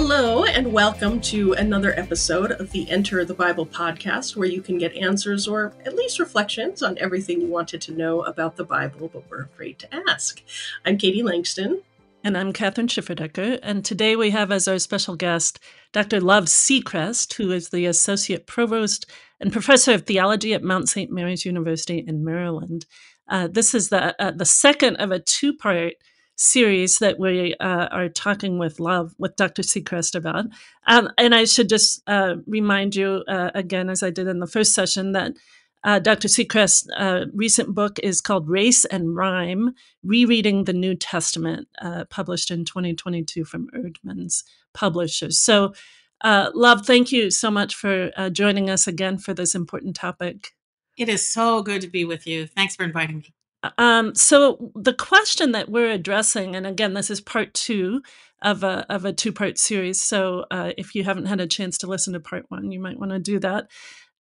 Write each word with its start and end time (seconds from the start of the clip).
Hello, 0.00 0.44
and 0.44 0.72
welcome 0.72 1.20
to 1.22 1.54
another 1.54 1.92
episode 1.98 2.52
of 2.52 2.70
the 2.70 2.88
Enter 2.88 3.24
the 3.24 3.34
Bible 3.34 3.66
podcast, 3.66 4.36
where 4.36 4.46
you 4.46 4.62
can 4.62 4.78
get 4.78 4.94
answers 4.94 5.48
or 5.48 5.72
at 5.84 5.96
least 5.96 6.20
reflections 6.20 6.84
on 6.84 6.96
everything 6.98 7.40
you 7.40 7.48
wanted 7.48 7.80
to 7.80 7.92
know 7.92 8.22
about 8.22 8.54
the 8.54 8.62
Bible 8.62 9.10
but 9.12 9.28
were 9.28 9.48
afraid 9.52 9.80
to 9.80 9.88
ask. 10.08 10.40
I'm 10.86 10.98
Katie 10.98 11.24
Langston. 11.24 11.82
And 12.22 12.38
I'm 12.38 12.52
Kathryn 12.52 12.86
Schifferdecker. 12.86 13.58
And 13.60 13.84
today 13.84 14.14
we 14.14 14.30
have 14.30 14.52
as 14.52 14.68
our 14.68 14.78
special 14.78 15.16
guest 15.16 15.58
Dr. 15.90 16.20
Love 16.20 16.44
Sechrest, 16.44 17.34
who 17.34 17.50
is 17.50 17.70
the 17.70 17.86
Associate 17.86 18.46
Provost 18.46 19.04
and 19.40 19.52
Professor 19.52 19.94
of 19.94 20.06
Theology 20.06 20.54
at 20.54 20.62
Mount 20.62 20.88
St. 20.88 21.10
Mary's 21.10 21.44
University 21.44 22.04
in 22.06 22.24
Maryland. 22.24 22.86
Uh, 23.26 23.48
this 23.48 23.74
is 23.74 23.88
the, 23.88 24.14
uh, 24.22 24.30
the 24.30 24.44
second 24.44 24.94
of 24.98 25.10
a 25.10 25.18
two 25.18 25.52
part 25.52 25.94
series 26.38 26.98
that 26.98 27.18
we 27.18 27.54
uh, 27.56 27.88
are 27.90 28.08
talking 28.08 28.58
with 28.58 28.80
Love, 28.80 29.14
with 29.18 29.36
Dr. 29.36 29.62
Sechrest 29.62 30.14
about. 30.14 30.46
Um, 30.86 31.10
and 31.18 31.34
I 31.34 31.44
should 31.44 31.68
just 31.68 32.00
uh, 32.06 32.36
remind 32.46 32.94
you 32.94 33.24
uh, 33.28 33.50
again, 33.54 33.90
as 33.90 34.02
I 34.02 34.10
did 34.10 34.28
in 34.28 34.38
the 34.38 34.46
first 34.46 34.72
session, 34.72 35.12
that 35.12 35.32
uh, 35.84 35.98
Dr. 35.98 36.28
Sechrest's 36.28 36.88
uh, 36.96 37.26
recent 37.34 37.74
book 37.74 37.98
is 38.00 38.20
called 38.20 38.48
Race 38.48 38.84
and 38.84 39.14
Rhyme 39.14 39.74
Rereading 40.04 40.64
the 40.64 40.72
New 40.72 40.94
Testament, 40.94 41.68
uh, 41.80 42.04
published 42.04 42.50
in 42.50 42.64
2022 42.64 43.44
from 43.44 43.68
Eerdmans 43.70 44.44
Publishers. 44.74 45.38
So, 45.38 45.74
Love, 46.24 46.86
thank 46.86 47.12
you 47.12 47.30
so 47.30 47.50
much 47.50 47.74
for 47.74 48.10
joining 48.30 48.70
us 48.70 48.86
again 48.86 49.18
for 49.18 49.34
this 49.34 49.54
important 49.54 49.96
topic. 49.96 50.52
It 50.96 51.08
is 51.08 51.30
so 51.30 51.62
good 51.62 51.80
to 51.82 51.88
be 51.88 52.04
with 52.04 52.26
you. 52.26 52.46
Thanks 52.46 52.74
for 52.74 52.82
inviting 52.82 53.18
me. 53.18 53.34
Um, 53.76 54.14
so 54.14 54.72
the 54.74 54.94
question 54.94 55.52
that 55.52 55.68
we're 55.68 55.90
addressing, 55.90 56.54
and 56.54 56.66
again, 56.66 56.94
this 56.94 57.10
is 57.10 57.20
part 57.20 57.54
two 57.54 58.02
of 58.42 58.62
a 58.62 58.86
of 58.88 59.04
a 59.04 59.12
two 59.12 59.32
part 59.32 59.58
series. 59.58 60.00
So 60.00 60.44
uh, 60.50 60.72
if 60.78 60.94
you 60.94 61.04
haven't 61.04 61.26
had 61.26 61.40
a 61.40 61.46
chance 61.46 61.78
to 61.78 61.86
listen 61.86 62.12
to 62.12 62.20
part 62.20 62.46
one, 62.48 62.70
you 62.70 62.80
might 62.80 62.98
want 62.98 63.12
to 63.12 63.18
do 63.18 63.38
that. 63.40 63.68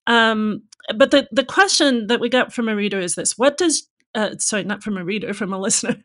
Um, 0.07 0.63
but 0.95 1.11
the 1.11 1.27
the 1.31 1.43
question 1.45 2.07
that 2.07 2.19
we 2.19 2.29
got 2.29 2.51
from 2.51 2.67
a 2.67 2.75
reader 2.75 2.99
is 2.99 3.15
this: 3.15 3.37
What 3.37 3.57
does 3.57 3.87
uh, 4.15 4.31
sorry, 4.39 4.63
not 4.63 4.83
from 4.83 4.97
a 4.97 5.05
reader, 5.05 5.33
from 5.33 5.53
a 5.53 5.59
listener. 5.59 5.97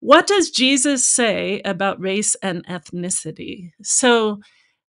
What 0.00 0.26
does 0.26 0.50
Jesus 0.50 1.04
say 1.04 1.62
about 1.64 2.00
race 2.00 2.34
and 2.42 2.66
ethnicity? 2.66 3.70
So 3.82 4.40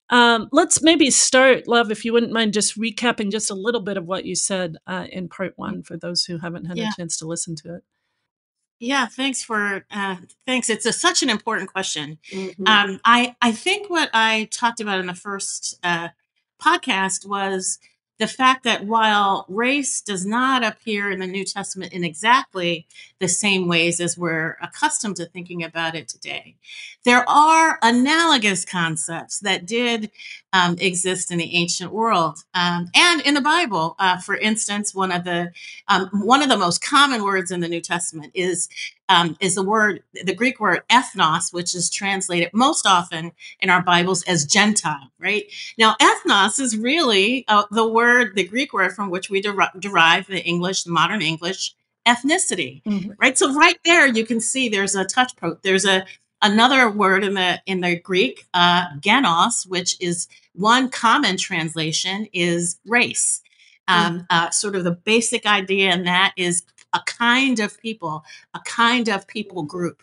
um, 0.09 0.49
let's 0.51 0.81
maybe 0.81 1.09
start, 1.09 1.67
Love, 1.67 1.91
if 1.91 2.05
you 2.05 2.13
wouldn't 2.13 2.31
mind 2.31 2.53
just 2.53 2.79
recapping 2.79 3.31
just 3.31 3.49
a 3.49 3.55
little 3.55 3.81
bit 3.81 3.97
of 3.97 4.05
what 4.05 4.25
you 4.25 4.35
said 4.35 4.77
uh, 4.85 5.07
in 5.11 5.27
part 5.27 5.53
one 5.55 5.81
for 5.83 5.97
those 5.97 6.25
who 6.25 6.37
haven't 6.37 6.65
had 6.65 6.77
yeah. 6.77 6.89
a 6.89 6.95
chance 6.95 7.17
to 7.17 7.27
listen 7.27 7.55
to 7.55 7.75
it. 7.75 7.83
Yeah, 8.79 9.07
thanks 9.07 9.41
for 9.43 9.85
uh, 9.89 10.17
thanks. 10.45 10.69
It's 10.69 10.85
a, 10.85 10.91
such 10.91 11.23
an 11.23 11.29
important 11.29 11.71
question. 11.71 12.17
Mm-hmm. 12.31 12.67
Um, 12.67 12.99
I 13.05 13.35
I 13.41 13.53
think 13.53 13.89
what 13.89 14.09
I 14.13 14.49
talked 14.51 14.81
about 14.81 14.99
in 14.99 15.05
the 15.05 15.13
first 15.13 15.79
uh, 15.81 16.09
podcast 16.61 17.25
was 17.27 17.79
the 18.17 18.27
fact 18.27 18.63
that 18.63 18.85
while 18.85 19.45
race 19.49 20.01
does 20.01 20.25
not 20.25 20.63
appear 20.63 21.11
in 21.11 21.19
the 21.19 21.27
New 21.27 21.43
Testament 21.43 21.91
in 21.91 22.03
exactly 22.03 22.87
the 23.19 23.27
same 23.27 23.67
ways 23.67 23.99
as 23.99 24.17
we're 24.17 24.57
accustomed 24.61 25.17
to 25.17 25.25
thinking 25.25 25.63
about 25.63 25.95
it 25.95 26.07
today, 26.07 26.55
there 27.03 27.27
are 27.29 27.77
analogous 27.81 28.63
concepts 28.63 29.39
that 29.39 29.65
did 29.65 30.11
um, 30.53 30.77
exist 30.79 31.31
in 31.31 31.37
the 31.37 31.55
ancient 31.55 31.91
world 31.91 32.39
um, 32.53 32.89
and 32.95 33.21
in 33.21 33.33
the 33.33 33.41
Bible. 33.41 33.95
Uh, 33.99 34.17
for 34.17 34.37
instance, 34.37 34.95
one 34.95 35.11
of 35.11 35.25
the 35.25 35.51
um, 35.89 36.09
one 36.13 36.41
of 36.41 36.49
the 36.49 36.57
most 36.57 36.81
common 36.81 37.23
words 37.23 37.51
in 37.51 37.59
the 37.59 37.67
New 37.67 37.81
Testament 37.81 38.31
is 38.33 38.69
um, 39.09 39.37
is 39.39 39.55
the 39.55 39.63
word, 39.63 40.03
the 40.23 40.33
Greek 40.33 40.59
word 40.59 40.81
ethnos, 40.89 41.53
which 41.53 41.75
is 41.75 41.89
translated 41.89 42.49
most 42.53 42.85
often 42.87 43.31
in 43.59 43.69
our 43.69 43.81
Bibles 43.81 44.23
as 44.23 44.45
Gentile, 44.45 45.11
right? 45.19 45.45
Now, 45.77 45.95
ethnos 46.01 46.59
is 46.59 46.77
really 46.77 47.45
uh, 47.47 47.63
the 47.71 47.87
word, 47.87 48.35
the 48.35 48.47
Greek 48.47 48.73
word 48.73 48.93
from 48.93 49.09
which 49.09 49.29
we 49.29 49.41
der- 49.41 49.71
derive 49.79 50.27
the 50.27 50.43
English, 50.43 50.83
the 50.83 50.91
modern 50.91 51.21
English 51.21 51.75
ethnicity, 52.07 52.83
mm-hmm. 52.83 53.11
right? 53.19 53.37
So 53.37 53.53
right 53.53 53.77
there, 53.83 54.07
you 54.07 54.25
can 54.25 54.39
see 54.39 54.69
there's 54.69 54.95
a 54.95 55.05
touch 55.05 55.35
point. 55.35 55.61
There's 55.63 55.85
a 55.85 56.05
another 56.41 56.89
word 56.89 57.23
in 57.23 57.33
the 57.33 57.61
in 57.65 57.81
the 57.81 57.99
Greek, 57.99 58.45
uh, 58.53 58.85
genos, 58.99 59.67
which 59.67 59.97
is 59.99 60.27
one 60.53 60.89
common 60.89 61.37
translation 61.37 62.27
is 62.33 62.79
race. 62.85 63.41
Mm. 63.89 63.93
Um, 63.93 64.27
uh, 64.31 64.49
sort 64.49 64.75
of 64.75 64.83
the 64.83 64.91
basic 64.91 65.45
idea 65.45 65.93
in 65.93 66.05
that 66.05 66.33
is 66.37 66.63
a 66.95 67.01
kind 67.05 67.59
of 67.59 67.79
people, 67.79 68.23
a 68.53 68.59
kind 68.61 69.09
of 69.09 69.27
people 69.27 69.63
group. 69.63 70.01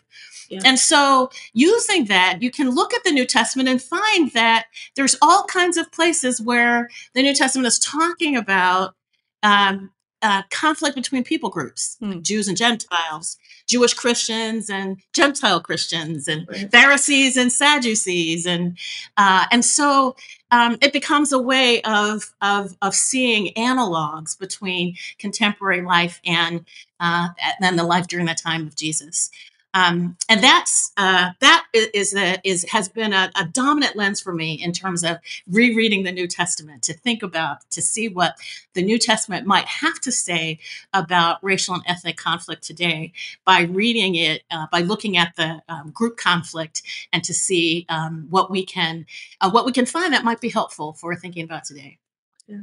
Yeah. 0.49 0.61
And 0.63 0.77
so, 0.77 1.31
using 1.53 2.05
that, 2.05 2.41
you 2.41 2.51
can 2.51 2.69
look 2.69 2.93
at 2.93 3.03
the 3.03 3.11
New 3.11 3.25
Testament 3.25 3.67
and 3.67 3.81
find 3.81 4.31
that 4.31 4.67
there's 4.95 5.15
all 5.21 5.45
kinds 5.45 5.77
of 5.77 5.91
places 5.91 6.39
where 6.41 6.89
the 7.13 7.23
New 7.23 7.33
Testament 7.33 7.67
is 7.67 7.79
talking 7.79 8.35
about 8.35 8.95
um, 9.41 9.91
uh, 10.23 10.41
conflict 10.49 10.95
between 10.95 11.23
people 11.23 11.49
groups, 11.49 11.97
mm. 12.01 12.21
Jews 12.23 12.47
and 12.47 12.57
Gentiles, 12.57 13.37
Jewish 13.67 13.93
Christians 13.93 14.69
and 14.69 14.97
Gentile 15.11 15.59
Christians, 15.59 16.27
and 16.29 16.47
right. 16.47 16.71
Pharisees 16.71 17.35
and 17.35 17.51
Sadducees, 17.51 18.45
and 18.45 18.77
uh, 19.17 19.45
and 19.51 19.63
so 19.65 20.15
um, 20.49 20.77
it 20.81 20.93
becomes 20.93 21.33
a 21.33 21.39
way 21.39 21.81
of, 21.81 22.33
of 22.41 22.75
of 22.81 22.95
seeing 22.95 23.53
analogs 23.55 24.39
between 24.39 24.95
contemporary 25.19 25.81
life 25.81 26.21
and 26.25 26.65
uh, 27.01 27.27
and 27.61 27.77
the 27.77 27.83
life 27.83 28.07
during 28.07 28.25
the 28.25 28.33
time 28.33 28.65
of 28.65 28.75
Jesus. 28.75 29.29
Um, 29.73 30.17
and 30.29 30.43
that's 30.43 30.91
uh, 30.97 31.31
that 31.39 31.65
is 31.73 32.15
a, 32.15 32.37
is 32.43 32.63
has 32.69 32.89
been 32.89 33.11
a, 33.11 33.31
a, 33.35 33.45
dominant 33.45 33.95
lens 33.95 34.21
for 34.21 34.31
me 34.31 34.53
in 34.53 34.71
terms 34.71 35.03
of 35.03 35.17
rereading 35.49 36.03
the 36.03 36.11
New 36.11 36.27
Testament 36.27 36.83
to 36.83 36.93
think 36.93 37.23
about 37.23 37.69
to 37.71 37.81
see 37.81 38.07
what 38.07 38.35
the 38.73 38.83
New 38.83 38.99
Testament 38.99 39.47
might 39.47 39.65
have 39.65 39.99
to 40.01 40.11
say 40.11 40.59
about 40.93 41.43
racial 41.43 41.73
and 41.73 41.83
ethnic 41.87 42.17
conflict 42.17 42.63
today 42.63 43.13
by 43.45 43.61
reading 43.61 44.13
it 44.13 44.43
uh, 44.51 44.67
by 44.71 44.81
looking 44.81 45.17
at 45.17 45.35
the 45.37 45.63
um, 45.67 45.89
group 45.89 46.17
conflict 46.17 46.83
and 47.11 47.23
to 47.23 47.33
see 47.33 47.87
um, 47.89 48.27
what 48.29 48.51
we 48.51 48.63
can 48.63 49.07
uh, 49.41 49.49
what 49.49 49.65
we 49.65 49.71
can 49.71 49.87
find 49.87 50.13
that 50.13 50.23
might 50.23 50.39
be 50.39 50.49
helpful 50.49 50.93
for 50.93 51.15
thinking 51.15 51.43
about 51.43 51.63
today. 51.63 51.97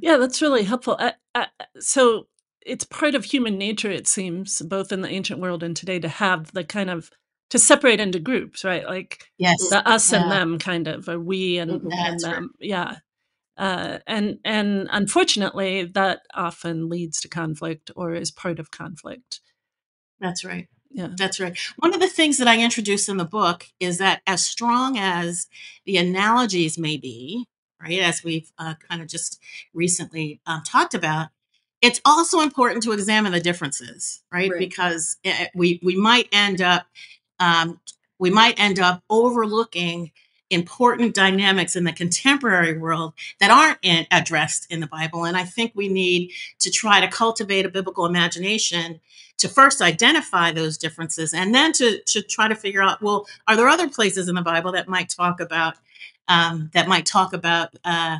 Yeah, 0.00 0.18
that's 0.18 0.40
really 0.40 0.62
helpful. 0.62 0.98
so 1.80 2.26
it's 2.64 2.84
part 2.84 3.14
of 3.14 3.24
human 3.24 3.58
nature, 3.58 3.90
it 3.90 4.06
seems, 4.06 4.62
both 4.62 4.92
in 4.92 5.00
the 5.00 5.08
ancient 5.08 5.40
world 5.40 5.62
and 5.62 5.76
today, 5.76 5.98
to 5.98 6.08
have 6.08 6.52
the 6.52 6.64
kind 6.64 6.90
of 6.90 7.10
to 7.50 7.58
separate 7.58 8.00
into 8.00 8.20
groups, 8.20 8.64
right? 8.64 8.86
Like 8.86 9.24
yes, 9.38 9.68
the 9.68 9.86
us 9.88 10.12
yeah. 10.12 10.22
and 10.22 10.30
them 10.30 10.58
kind 10.58 10.86
of, 10.88 11.08
or 11.08 11.18
we 11.18 11.58
and, 11.58 11.82
and 11.92 12.20
them. 12.20 12.42
Right. 12.60 12.68
Yeah. 12.68 12.96
Uh, 13.56 13.98
and 14.06 14.38
and 14.44 14.88
unfortunately, 14.90 15.84
that 15.84 16.20
often 16.34 16.88
leads 16.88 17.20
to 17.20 17.28
conflict 17.28 17.90
or 17.94 18.14
is 18.14 18.30
part 18.30 18.58
of 18.58 18.70
conflict. 18.70 19.40
That's 20.20 20.44
right. 20.44 20.68
Yeah, 20.90 21.08
that's 21.16 21.38
right. 21.38 21.56
One 21.76 21.94
of 21.94 22.00
the 22.00 22.08
things 22.08 22.38
that 22.38 22.48
I 22.48 22.60
introduce 22.60 23.08
in 23.08 23.16
the 23.16 23.24
book 23.24 23.66
is 23.78 23.98
that 23.98 24.22
as 24.26 24.44
strong 24.44 24.98
as 24.98 25.46
the 25.84 25.96
analogies 25.98 26.78
may 26.78 26.96
be, 26.96 27.46
right, 27.80 28.00
as 28.00 28.24
we've 28.24 28.50
uh, 28.58 28.74
kind 28.88 29.00
of 29.00 29.08
just 29.08 29.40
recently 29.72 30.40
um, 30.46 30.62
talked 30.64 30.94
about, 30.94 31.28
it's 31.82 32.00
also 32.04 32.40
important 32.40 32.82
to 32.84 32.92
examine 32.92 33.32
the 33.32 33.40
differences, 33.40 34.22
right? 34.32 34.50
right. 34.50 34.58
Because 34.58 35.16
it, 35.24 35.50
we 35.54 35.80
we 35.82 35.96
might 35.96 36.28
end 36.32 36.60
up 36.60 36.86
um, 37.38 37.80
we 38.18 38.30
might 38.30 38.60
end 38.60 38.78
up 38.78 39.02
overlooking 39.08 40.12
important 40.50 41.14
dynamics 41.14 41.76
in 41.76 41.84
the 41.84 41.92
contemporary 41.92 42.76
world 42.76 43.14
that 43.38 43.50
aren't 43.50 43.78
in, 43.82 44.06
addressed 44.10 44.66
in 44.70 44.80
the 44.80 44.86
Bible. 44.86 45.24
And 45.24 45.36
I 45.36 45.44
think 45.44 45.72
we 45.74 45.88
need 45.88 46.32
to 46.58 46.70
try 46.70 47.00
to 47.00 47.06
cultivate 47.06 47.64
a 47.64 47.68
biblical 47.68 48.04
imagination 48.04 49.00
to 49.38 49.48
first 49.48 49.80
identify 49.80 50.50
those 50.52 50.76
differences 50.76 51.32
and 51.32 51.54
then 51.54 51.72
to, 51.72 52.00
to 52.06 52.20
try 52.20 52.48
to 52.48 52.54
figure 52.54 52.82
out 52.82 53.00
well, 53.00 53.26
are 53.46 53.56
there 53.56 53.68
other 53.68 53.88
places 53.88 54.28
in 54.28 54.34
the 54.34 54.42
Bible 54.42 54.72
that 54.72 54.88
might 54.88 55.08
talk 55.08 55.40
about 55.40 55.76
um, 56.28 56.70
that 56.74 56.88
might 56.88 57.06
talk 57.06 57.32
about 57.32 57.74
uh, 57.84 58.18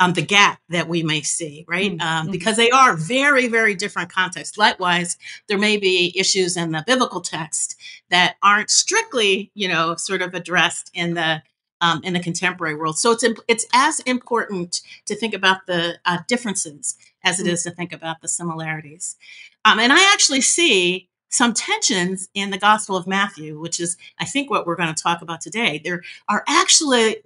um, 0.00 0.14
the 0.14 0.22
gap 0.22 0.58
that 0.70 0.88
we 0.88 1.02
may 1.02 1.20
see, 1.20 1.64
right? 1.68 1.92
Mm-hmm. 1.92 2.00
Um, 2.00 2.30
because 2.32 2.56
they 2.56 2.70
are 2.70 2.96
very, 2.96 3.46
very 3.46 3.74
different 3.74 4.10
contexts. 4.10 4.58
Likewise, 4.58 5.18
there 5.46 5.58
may 5.58 5.76
be 5.76 6.12
issues 6.18 6.56
in 6.56 6.72
the 6.72 6.82
biblical 6.86 7.20
text 7.20 7.76
that 8.08 8.36
aren't 8.42 8.70
strictly, 8.70 9.52
you 9.54 9.68
know, 9.68 9.94
sort 9.96 10.22
of 10.22 10.34
addressed 10.34 10.90
in 10.94 11.14
the 11.14 11.42
um, 11.82 12.00
in 12.02 12.12
the 12.12 12.20
contemporary 12.20 12.74
world. 12.74 12.98
So 12.98 13.12
it's 13.12 13.24
it's 13.46 13.66
as 13.72 14.00
important 14.00 14.80
to 15.06 15.14
think 15.14 15.34
about 15.34 15.66
the 15.66 15.98
uh, 16.04 16.18
differences 16.26 16.96
as 17.22 17.38
it 17.38 17.44
mm-hmm. 17.44 17.52
is 17.52 17.62
to 17.64 17.70
think 17.70 17.92
about 17.92 18.22
the 18.22 18.28
similarities. 18.28 19.16
Um, 19.64 19.78
and 19.78 19.92
I 19.92 20.12
actually 20.12 20.40
see 20.40 21.08
some 21.28 21.54
tensions 21.54 22.28
in 22.34 22.50
the 22.50 22.58
Gospel 22.58 22.96
of 22.96 23.06
Matthew, 23.06 23.60
which 23.60 23.78
is, 23.78 23.96
I 24.18 24.24
think, 24.24 24.50
what 24.50 24.66
we're 24.66 24.76
going 24.76 24.92
to 24.92 25.02
talk 25.02 25.22
about 25.22 25.40
today. 25.40 25.80
There 25.82 26.02
are 26.28 26.42
actually 26.48 27.18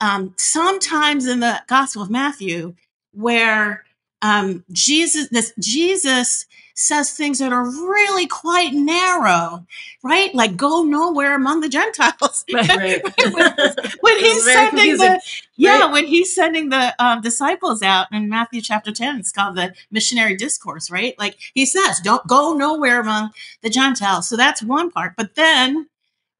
um, 0.00 0.34
sometimes 0.36 1.26
in 1.26 1.40
the 1.40 1.62
Gospel 1.66 2.02
of 2.02 2.10
Matthew 2.10 2.74
where 3.12 3.84
um, 4.22 4.64
Jesus, 4.72 5.28
this 5.28 5.52
Jesus 5.58 6.46
says 6.74 7.10
things 7.12 7.38
that 7.38 7.52
are 7.52 7.64
really 7.64 8.26
quite 8.26 8.72
narrow, 8.74 9.66
right? 10.02 10.34
Like 10.34 10.56
go 10.56 10.82
nowhere 10.82 11.34
among 11.34 11.60
the 11.60 11.68
Gentiles. 11.68 12.44
Right. 12.52 13.02
when 14.00 14.18
he's 14.18 14.44
sending 14.44 14.96
confusing. 14.98 14.98
the 14.98 15.20
yeah, 15.56 15.80
Right. 15.80 15.92
when 15.92 16.06
he's 16.06 16.34
sending 16.34 16.68
the 16.68 16.94
um, 17.02 17.22
disciples 17.22 17.82
out 17.82 18.08
in 18.12 18.28
Matthew 18.28 18.60
chapter 18.60 18.92
10, 18.92 19.18
it's 19.18 19.32
called 19.32 19.56
the 19.56 19.74
missionary 19.90 20.36
discourse, 20.36 20.90
right? 20.90 21.18
Like 21.18 21.36
he 21.54 21.64
says, 21.64 22.00
don't 22.00 22.26
go 22.26 22.52
nowhere 22.52 23.00
among 23.00 23.30
the 23.62 23.70
Gentiles. 23.70 24.28
So 24.28 24.36
that's 24.36 24.62
one 24.62 24.90
part. 24.90 25.14
But 25.16 25.34
then 25.34 25.88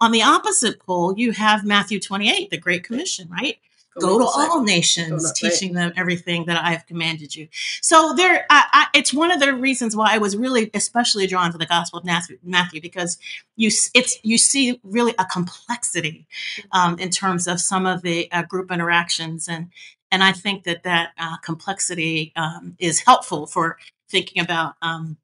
on 0.00 0.12
the 0.12 0.22
opposite 0.22 0.78
pole, 0.80 1.16
you 1.16 1.32
have 1.32 1.64
Matthew 1.64 2.00
28, 2.00 2.50
the 2.50 2.58
Great 2.58 2.84
Commission, 2.84 3.28
right? 3.30 3.58
Go 3.98 4.18
to 4.18 4.26
all 4.26 4.62
nations, 4.62 5.22
Go 5.22 5.28
right. 5.28 5.34
teaching 5.34 5.72
them 5.72 5.92
everything 5.96 6.44
that 6.46 6.62
I 6.62 6.72
have 6.72 6.86
commanded 6.86 7.34
you. 7.34 7.48
So 7.80 8.12
there, 8.14 8.44
I, 8.50 8.64
I, 8.72 8.86
it's 8.92 9.14
one 9.14 9.30
of 9.30 9.40
the 9.40 9.54
reasons 9.54 9.96
why 9.96 10.14
I 10.14 10.18
was 10.18 10.36
really 10.36 10.70
especially 10.74 11.26
drawn 11.26 11.50
to 11.52 11.58
the 11.58 11.64
Gospel 11.66 12.00
of 12.00 12.04
Matthew, 12.04 12.38
Matthew 12.42 12.82
because 12.82 13.16
you 13.56 13.70
it's 13.94 14.18
you 14.22 14.36
see 14.36 14.78
really 14.82 15.14
a 15.18 15.24
complexity 15.24 16.26
um, 16.72 16.98
in 16.98 17.08
terms 17.08 17.46
of 17.46 17.58
some 17.58 17.86
of 17.86 18.02
the 18.02 18.30
uh, 18.32 18.42
group 18.42 18.70
interactions, 18.70 19.48
and 19.48 19.70
and 20.10 20.22
I 20.22 20.32
think 20.32 20.64
that 20.64 20.82
that 20.82 21.12
uh, 21.18 21.38
complexity 21.38 22.32
um, 22.36 22.76
is 22.78 23.00
helpful 23.00 23.46
for 23.46 23.78
thinking 24.10 24.42
about 24.42 24.74
um, 24.82 25.16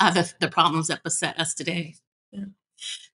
uh, 0.00 0.10
the 0.10 0.32
the 0.40 0.48
problems 0.48 0.86
that 0.86 1.02
beset 1.02 1.38
us 1.38 1.52
today. 1.52 1.96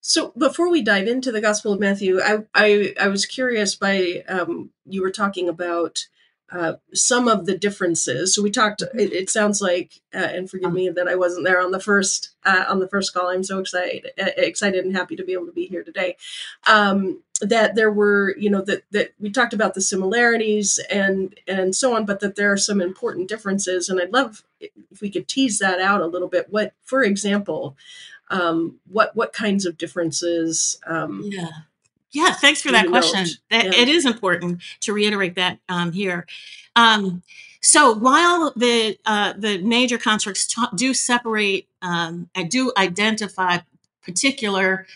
So 0.02 0.32
before 0.36 0.68
we 0.68 0.82
dive 0.82 1.06
into 1.06 1.30
the 1.30 1.40
Gospel 1.40 1.72
of 1.72 1.80
Matthew, 1.80 2.20
I 2.20 2.38
I, 2.54 2.94
I 3.00 3.08
was 3.08 3.24
curious 3.24 3.76
by 3.76 4.24
um, 4.28 4.70
you 4.84 5.00
were 5.00 5.12
talking 5.12 5.48
about 5.48 6.08
uh, 6.50 6.74
some 6.92 7.28
of 7.28 7.46
the 7.46 7.56
differences. 7.56 8.34
So 8.34 8.42
we 8.42 8.50
talked. 8.50 8.82
It, 8.82 9.12
it 9.12 9.30
sounds 9.30 9.62
like, 9.62 10.00
uh, 10.12 10.18
and 10.18 10.50
forgive 10.50 10.72
me 10.72 10.90
that 10.90 11.08
I 11.08 11.14
wasn't 11.14 11.46
there 11.46 11.62
on 11.62 11.70
the 11.70 11.80
first 11.80 12.30
uh, 12.44 12.64
on 12.68 12.80
the 12.80 12.88
first 12.88 13.14
call. 13.14 13.28
I'm 13.28 13.44
so 13.44 13.60
excited, 13.60 14.08
uh, 14.20 14.30
excited 14.36 14.84
and 14.84 14.94
happy 14.94 15.14
to 15.16 15.24
be 15.24 15.32
able 15.34 15.46
to 15.46 15.52
be 15.52 15.66
here 15.66 15.84
today. 15.84 16.16
Um, 16.66 17.22
that 17.40 17.74
there 17.74 17.90
were, 17.90 18.36
you 18.36 18.50
know, 18.50 18.62
that 18.62 18.82
that 18.90 19.14
we 19.20 19.30
talked 19.30 19.54
about 19.54 19.74
the 19.74 19.80
similarities 19.80 20.80
and 20.90 21.38
and 21.46 21.76
so 21.76 21.94
on, 21.94 22.06
but 22.06 22.18
that 22.20 22.34
there 22.34 22.50
are 22.50 22.58
some 22.58 22.80
important 22.80 23.28
differences. 23.28 23.88
And 23.88 24.00
I'd 24.00 24.12
love 24.12 24.42
if 24.60 25.00
we 25.00 25.10
could 25.10 25.28
tease 25.28 25.60
that 25.60 25.80
out 25.80 26.00
a 26.00 26.06
little 26.06 26.28
bit. 26.28 26.48
What, 26.50 26.72
for 26.82 27.04
example, 27.04 27.76
um, 28.32 28.80
what 28.90 29.14
what 29.14 29.32
kinds 29.32 29.66
of 29.66 29.78
differences? 29.78 30.78
Um, 30.86 31.22
Yeah. 31.24 31.48
Yeah, 32.10 32.32
thanks 32.34 32.60
for 32.60 32.70
that 32.72 32.88
question. 32.88 33.26
That, 33.50 33.64
Yeah. 33.64 33.74
It 33.74 33.88
is 33.88 34.04
important 34.04 34.60
to 34.80 34.92
reiterate 34.92 35.34
that 35.36 35.60
um, 35.68 35.92
here. 35.92 36.26
Um, 36.76 37.22
so 37.62 37.94
while 37.94 38.52
the 38.56 38.98
uh, 39.06 39.34
the 39.36 39.58
major 39.58 39.96
constructs 39.96 40.46
ta- 40.46 40.72
do 40.74 40.92
separate, 40.92 41.68
um, 41.80 42.28
I 42.34 42.42
do 42.42 42.72
identify 42.76 43.58
particular 44.02 44.86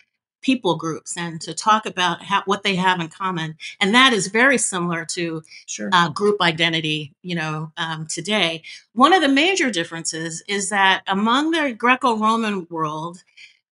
people 0.46 0.76
groups 0.76 1.16
and 1.16 1.40
to 1.40 1.52
talk 1.52 1.86
about 1.86 2.22
how, 2.22 2.40
what 2.44 2.62
they 2.62 2.76
have 2.76 3.00
in 3.00 3.08
common, 3.08 3.56
and 3.80 3.92
that 3.92 4.12
is 4.12 4.28
very 4.28 4.56
similar 4.56 5.04
to 5.04 5.42
sure. 5.66 5.90
uh, 5.92 6.08
group 6.08 6.40
identity, 6.40 7.12
you 7.22 7.34
know, 7.34 7.72
um, 7.76 8.06
today. 8.06 8.62
One 8.94 9.12
of 9.12 9.22
the 9.22 9.28
major 9.28 9.72
differences 9.72 10.44
is 10.46 10.70
that 10.70 11.02
among 11.08 11.50
the 11.50 11.72
Greco-Roman 11.72 12.68
world, 12.70 13.24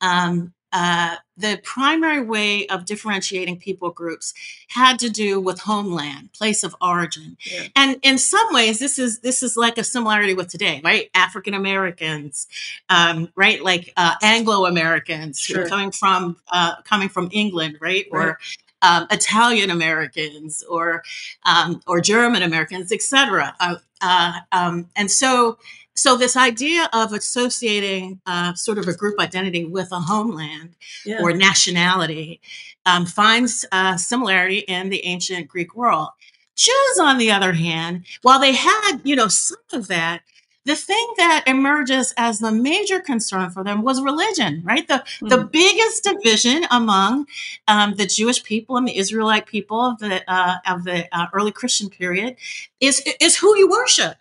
um, 0.01 0.51
uh, 0.73 1.15
the 1.37 1.59
primary 1.63 2.21
way 2.21 2.67
of 2.67 2.85
differentiating 2.85 3.57
people 3.57 3.91
groups 3.91 4.33
had 4.69 4.99
to 4.99 5.09
do 5.09 5.39
with 5.39 5.59
homeland, 5.61 6.33
place 6.33 6.63
of 6.63 6.75
origin, 6.81 7.37
Yeah. 7.45 7.67
and 7.75 7.97
in 8.03 8.17
some 8.17 8.47
ways, 8.51 8.79
this 8.79 8.99
is 8.99 9.19
this 9.19 9.43
is 9.43 9.55
like 9.55 9.77
a 9.77 9.83
similarity 9.83 10.33
with 10.33 10.49
today, 10.49 10.81
right? 10.83 11.09
African 11.15 11.53
Americans, 11.53 12.47
um, 12.89 13.29
right? 13.35 13.63
Like 13.63 13.93
uh, 13.97 14.15
Anglo 14.21 14.65
Americans 14.65 15.39
Sure. 15.39 15.67
coming 15.67 15.91
from 15.91 16.37
uh, 16.51 16.81
coming 16.83 17.09
from 17.09 17.29
England, 17.31 17.77
right? 17.79 18.05
Right. 18.11 18.27
Or 18.29 18.39
um, 18.81 19.07
Italian 19.11 19.69
Americans, 19.69 20.63
or 20.69 21.03
um, 21.45 21.81
or 21.87 22.01
German 22.01 22.41
Americans, 22.43 22.91
etc. 22.91 23.55
Uh, 23.59 23.75
uh, 24.01 24.33
um, 24.51 24.89
and 24.95 25.09
so, 25.09 25.57
so 25.95 26.17
this 26.17 26.35
idea 26.35 26.89
of 26.93 27.13
associating 27.13 28.19
uh, 28.25 28.53
sort 28.53 28.77
of 28.77 28.87
a 28.87 28.93
group 28.93 29.19
identity 29.19 29.65
with 29.65 29.91
a 29.91 29.99
homeland 29.99 30.75
yeah. 31.05 31.21
or 31.21 31.33
nationality 31.33 32.41
um, 32.85 33.05
finds 33.05 33.65
uh, 33.71 33.95
similarity 33.97 34.59
in 34.59 34.89
the 34.89 35.05
ancient 35.05 35.47
Greek 35.47 35.75
world. 35.75 36.09
Jews, 36.55 36.99
on 36.99 37.17
the 37.17 37.31
other 37.31 37.53
hand, 37.53 38.05
while 38.21 38.39
they 38.39 38.53
had, 38.53 38.97
you 39.03 39.15
know, 39.15 39.27
some 39.27 39.57
of 39.73 39.87
that, 39.87 40.21
the 40.65 40.75
thing 40.75 41.13
that 41.17 41.43
emerges 41.45 42.13
as 42.15 42.39
the 42.39 42.51
major 42.51 42.99
concern 42.99 43.49
for 43.49 43.63
them 43.63 43.81
was 43.81 44.01
religion, 44.01 44.61
right? 44.63 44.87
The 44.87 45.03
the 45.21 45.39
Mm. 45.39 45.51
biggest 45.51 46.03
division 46.05 46.65
among 46.71 47.25
um, 47.67 47.95
the 47.95 48.05
Jewish 48.05 48.43
people 48.43 48.77
and 48.77 48.87
the 48.87 48.97
Israelite 48.97 49.45
people 49.45 49.81
of 49.81 49.99
the 49.99 50.23
uh, 50.31 50.57
of 50.65 50.85
the 50.85 51.07
uh, 51.11 51.27
early 51.33 51.51
Christian 51.51 51.89
period 51.89 52.37
is 52.79 53.03
is 53.19 53.35
who 53.37 53.57
you 53.57 53.69
worship. 53.69 54.15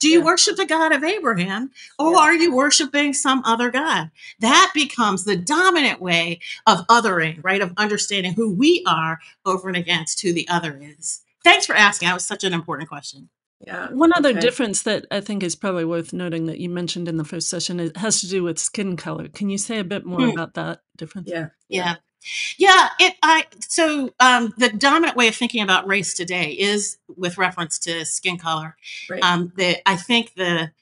Do 0.00 0.08
you 0.08 0.18
Yeah. 0.20 0.24
worship 0.24 0.56
the 0.56 0.66
God 0.66 0.92
of 0.92 1.02
Abraham, 1.04 1.70
or 1.98 2.12
Yeah. 2.12 2.18
are 2.18 2.34
you 2.34 2.54
worshiping 2.54 3.12
some 3.14 3.42
other 3.44 3.70
God? 3.70 4.10
That 4.40 4.70
becomes 4.74 5.24
the 5.24 5.36
dominant 5.36 6.00
way 6.00 6.40
of 6.66 6.86
othering, 6.88 7.40
right? 7.42 7.60
Of 7.60 7.72
understanding 7.76 8.34
who 8.34 8.50
we 8.52 8.82
are 8.86 9.18
over 9.44 9.68
and 9.68 9.76
against 9.76 10.20
who 10.22 10.32
the 10.32 10.48
other 10.48 10.78
is. 10.80 11.22
Thanks 11.44 11.66
for 11.66 11.74
asking. 11.74 12.08
That 12.08 12.14
was 12.14 12.24
such 12.26 12.44
an 12.44 12.52
important 12.52 12.88
question. 12.88 13.28
yeah. 13.66 13.88
One 13.90 14.12
other 14.14 14.28
Okay. 14.30 14.38
difference 14.40 14.82
that 14.82 15.04
I 15.10 15.20
think 15.20 15.42
is 15.42 15.56
probably 15.56 15.84
worth 15.84 16.12
noting 16.12 16.46
that 16.46 16.60
you 16.60 16.68
mentioned 16.68 17.08
in 17.08 17.16
the 17.16 17.24
first 17.24 17.48
session 17.48 17.80
it 17.80 17.96
has 17.96 18.20
to 18.20 18.28
do 18.28 18.44
with 18.44 18.56
skin 18.56 18.96
color. 18.96 19.26
Can 19.28 19.50
you 19.50 19.58
say 19.58 19.78
a 19.80 19.84
bit 19.84 20.06
more 20.06 20.20
Hmm. 20.22 20.30
about 20.30 20.54
that 20.54 20.82
difference? 20.96 21.28
Yeah. 21.28 21.48
Yeah. 21.68 21.96
Yeah, 22.58 22.88
it 22.98 23.14
I 23.22 23.46
so 23.60 24.10
um 24.20 24.52
the 24.58 24.70
dominant 24.70 25.16
way 25.16 25.28
of 25.28 25.36
thinking 25.36 25.62
about 25.62 25.86
race 25.86 26.14
today 26.14 26.50
is 26.50 26.98
with 27.16 27.38
reference 27.38 27.78
to 27.80 28.04
skin 28.04 28.38
color. 28.38 28.76
Right. 29.08 29.22
Um 29.22 29.52
the 29.56 29.76
I 29.88 29.96
think 29.96 30.34
the 30.34 30.72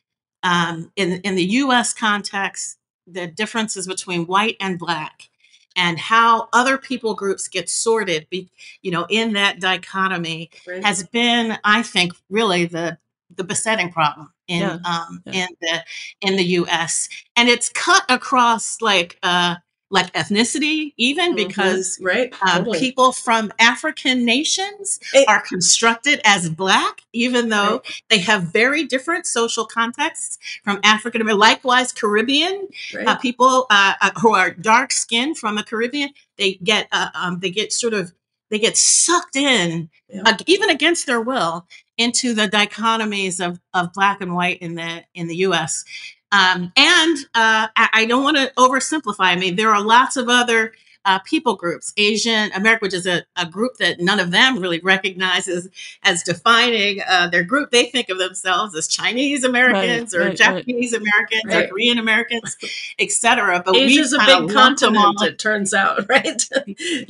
um 0.42 0.92
in 0.96 1.20
in 1.22 1.34
the 1.36 1.44
US 1.44 1.92
context 1.92 2.78
the 3.06 3.26
differences 3.26 3.86
between 3.86 4.26
white 4.26 4.56
and 4.60 4.78
black 4.78 5.28
and 5.76 5.98
how 5.98 6.48
other 6.52 6.78
people 6.78 7.14
groups 7.14 7.48
get 7.48 7.68
sorted 7.68 8.26
be, 8.30 8.50
you 8.82 8.90
know 8.90 9.06
in 9.08 9.34
that 9.34 9.60
dichotomy 9.60 10.50
right. 10.66 10.84
has 10.84 11.04
been 11.04 11.58
I 11.64 11.82
think 11.82 12.12
really 12.30 12.64
the 12.66 12.98
the 13.34 13.44
besetting 13.44 13.92
problem 13.92 14.32
in 14.48 14.60
Yeah, 14.60 14.78
um 14.84 15.22
yeah. 15.26 15.32
in 15.32 15.48
the 15.60 15.84
in 16.20 16.36
the 16.36 16.44
US 16.44 17.08
and 17.36 17.48
it's 17.48 17.68
cut 17.68 18.04
across 18.08 18.80
like 18.80 19.18
uh 19.22 19.56
like 19.90 20.12
ethnicity 20.14 20.92
even 20.96 21.32
Mhm. 21.32 21.36
because 21.48 21.98
right. 22.02 22.34
um, 22.42 22.58
totally. 22.64 22.78
people 22.80 23.12
from 23.12 23.52
African 23.58 24.24
nations 24.24 24.98
It- 25.12 25.28
are 25.28 25.40
constructed 25.40 26.20
as 26.24 26.48
black, 26.50 27.02
even 27.12 27.50
though 27.50 27.82
they 28.08 28.18
have 28.18 28.52
very 28.52 28.84
different 28.84 29.26
social 29.26 29.64
contexts 29.64 30.38
from 30.64 30.80
African 30.82 31.20
American. 31.20 31.38
Likewise, 31.40 31.92
Caribbean 31.92 32.68
right. 32.94 33.06
uh, 33.06 33.16
people 33.16 33.66
uh, 33.70 33.94
uh, 34.00 34.10
who 34.20 34.34
are 34.34 34.50
dark 34.50 34.90
skinned 34.92 35.38
from 35.38 35.54
the 35.54 35.62
Caribbean, 35.62 36.10
they 36.36 36.54
get 36.54 36.88
uh, 36.92 37.08
um, 37.14 37.38
they 37.40 37.50
get 37.50 37.72
sort 37.72 37.94
of 37.94 38.12
they 38.50 38.58
get 38.60 38.76
sucked 38.76 39.34
in, 39.34 39.90
Yeah. 40.08 40.22
uh, 40.24 40.36
even 40.46 40.70
against 40.70 41.06
their 41.06 41.20
will, 41.20 41.66
into 41.98 42.32
the 42.32 42.48
dichotomies 42.48 43.44
of, 43.44 43.58
of 43.74 43.92
black 43.92 44.20
and 44.20 44.34
white 44.36 44.58
in 44.62 44.76
the 44.76 45.04
in 45.14 45.26
the 45.26 45.36
U.S. 45.38 45.84
Um, 46.32 46.72
and 46.76 47.16
uh, 47.34 47.68
I, 47.76 48.04
don't 48.06 48.24
want 48.24 48.36
to 48.36 48.52
oversimplify. 48.58 49.20
I 49.20 49.36
mean, 49.36 49.56
there 49.56 49.72
are 49.72 49.82
lots 49.82 50.16
of 50.16 50.28
other 50.28 50.72
uh, 51.06 51.18
people 51.20 51.56
groups, 51.56 51.92
Asian 51.96 52.52
America, 52.52 52.80
which 52.82 52.94
is 52.94 53.06
a, 53.06 53.24
a 53.36 53.46
group 53.46 53.76
that 53.78 54.00
none 54.00 54.20
of 54.20 54.30
them 54.32 54.58
really 54.58 54.80
recognizes 54.80 55.68
as 56.02 56.22
defining 56.22 57.00
uh, 57.08 57.28
their 57.28 57.44
group. 57.44 57.70
They 57.70 57.86
think 57.86 58.10
of 58.10 58.18
themselves 58.18 58.76
as 58.76 58.88
Chinese 58.88 59.44
Americans 59.44 60.14
or 60.14 60.18
right, 60.20 60.26
right. 60.28 60.36
Japanese 60.36 60.92
Americans 60.92 61.42
Right. 61.46 61.64
or 61.66 61.68
Korean 61.68 61.98
Americans, 61.98 62.56
etc. 62.98 63.62
But 63.64 63.76
Asia's 63.76 64.12
a 64.12 64.18
big 64.18 64.50
continent, 64.52 65.22
it 65.22 65.38
turns 65.38 65.72
out, 65.72 66.06
right? 66.08 66.26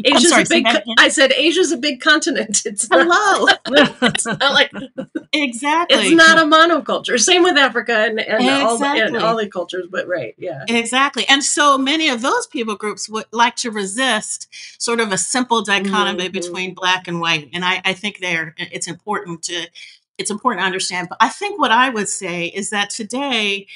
Asia's 0.04 0.28
sorry, 0.28 0.42
a 0.42 0.46
big. 0.48 0.66
co- 0.66 0.80
I 0.98 1.08
said 1.08 1.32
Asia's 1.32 1.72
a 1.72 1.76
big 1.78 2.00
continent. 2.00 2.62
It's 2.66 2.88
not, 2.90 3.06
Hello, 3.06 3.48
it's 4.02 4.26
not 4.26 4.40
like 4.40 4.70
exactly. 5.32 5.98
it's 5.98 6.14
not 6.14 6.38
a 6.38 6.42
monoculture. 6.42 7.18
Same 7.18 7.42
with 7.42 7.56
Africa 7.56 7.92
and, 7.94 8.20
and 8.20 8.48
all 8.64 8.78
the, 8.78 8.86
and 8.86 9.16
all 9.16 9.36
the 9.36 9.48
cultures, 9.48 9.86
but 9.90 10.06
right, 10.06 10.34
yeah, 10.38 10.64
Exactly. 10.68 11.24
And 11.28 11.42
so 11.42 11.78
many 11.78 12.08
of 12.08 12.22
those 12.22 12.46
people 12.46 12.76
groups 12.76 13.08
would 13.08 13.26
like 13.32 13.56
to 13.56 13.70
resist 13.86 14.48
sort 14.78 15.00
of 15.00 15.08
a 15.12 15.18
simple 15.18 15.60
dichotomy 15.62 16.28
Mhm. 16.28 16.32
between 16.38 16.74
black 16.74 17.02
and 17.08 17.20
white. 17.24 17.48
And 17.54 17.64
I, 17.64 17.74
I 17.90 17.92
think 18.00 18.18
they're 18.18 18.48
it's 18.58 18.88
important 18.88 19.42
to 19.50 19.56
it's 20.18 20.30
important 20.30 20.60
to 20.62 20.66
understand. 20.66 21.08
But 21.10 21.18
I 21.20 21.28
think 21.28 21.52
what 21.60 21.70
I 21.84 21.86
would 21.96 22.08
say 22.08 22.46
is 22.60 22.70
that 22.70 22.88
today 22.90 23.66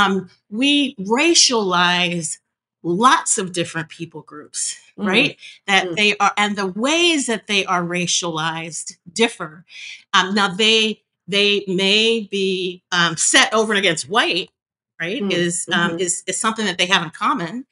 um, 0.00 0.28
we 0.50 0.96
racialize 0.96 2.38
lots 2.82 3.38
of 3.38 3.52
different 3.52 3.88
people 3.88 4.22
groups, 4.22 4.76
Mhm. 4.98 5.06
right? 5.12 5.36
That 5.70 5.84
Mm. 5.86 5.96
they 5.96 6.10
are 6.22 6.32
and 6.36 6.56
the 6.56 6.66
ways 6.66 7.26
that 7.26 7.46
they 7.46 7.64
are 7.64 7.82
racialized 7.98 8.96
differ. 9.20 9.64
Um, 10.12 10.34
now 10.34 10.48
they 10.48 11.00
they 11.26 11.64
may 11.66 12.28
be 12.30 12.82
um, 12.92 13.16
set 13.16 13.48
over 13.54 13.72
and 13.72 13.78
against 13.78 14.08
white, 14.10 14.50
right? 15.00 15.22
Mm, 15.22 15.32
Is 15.32 15.66
um, 15.72 15.92
mhm. 15.92 16.00
is 16.00 16.22
is 16.26 16.38
something 16.44 16.66
that 16.66 16.76
they 16.78 16.86
have 16.94 17.02
in 17.06 17.10
common. 17.10 17.64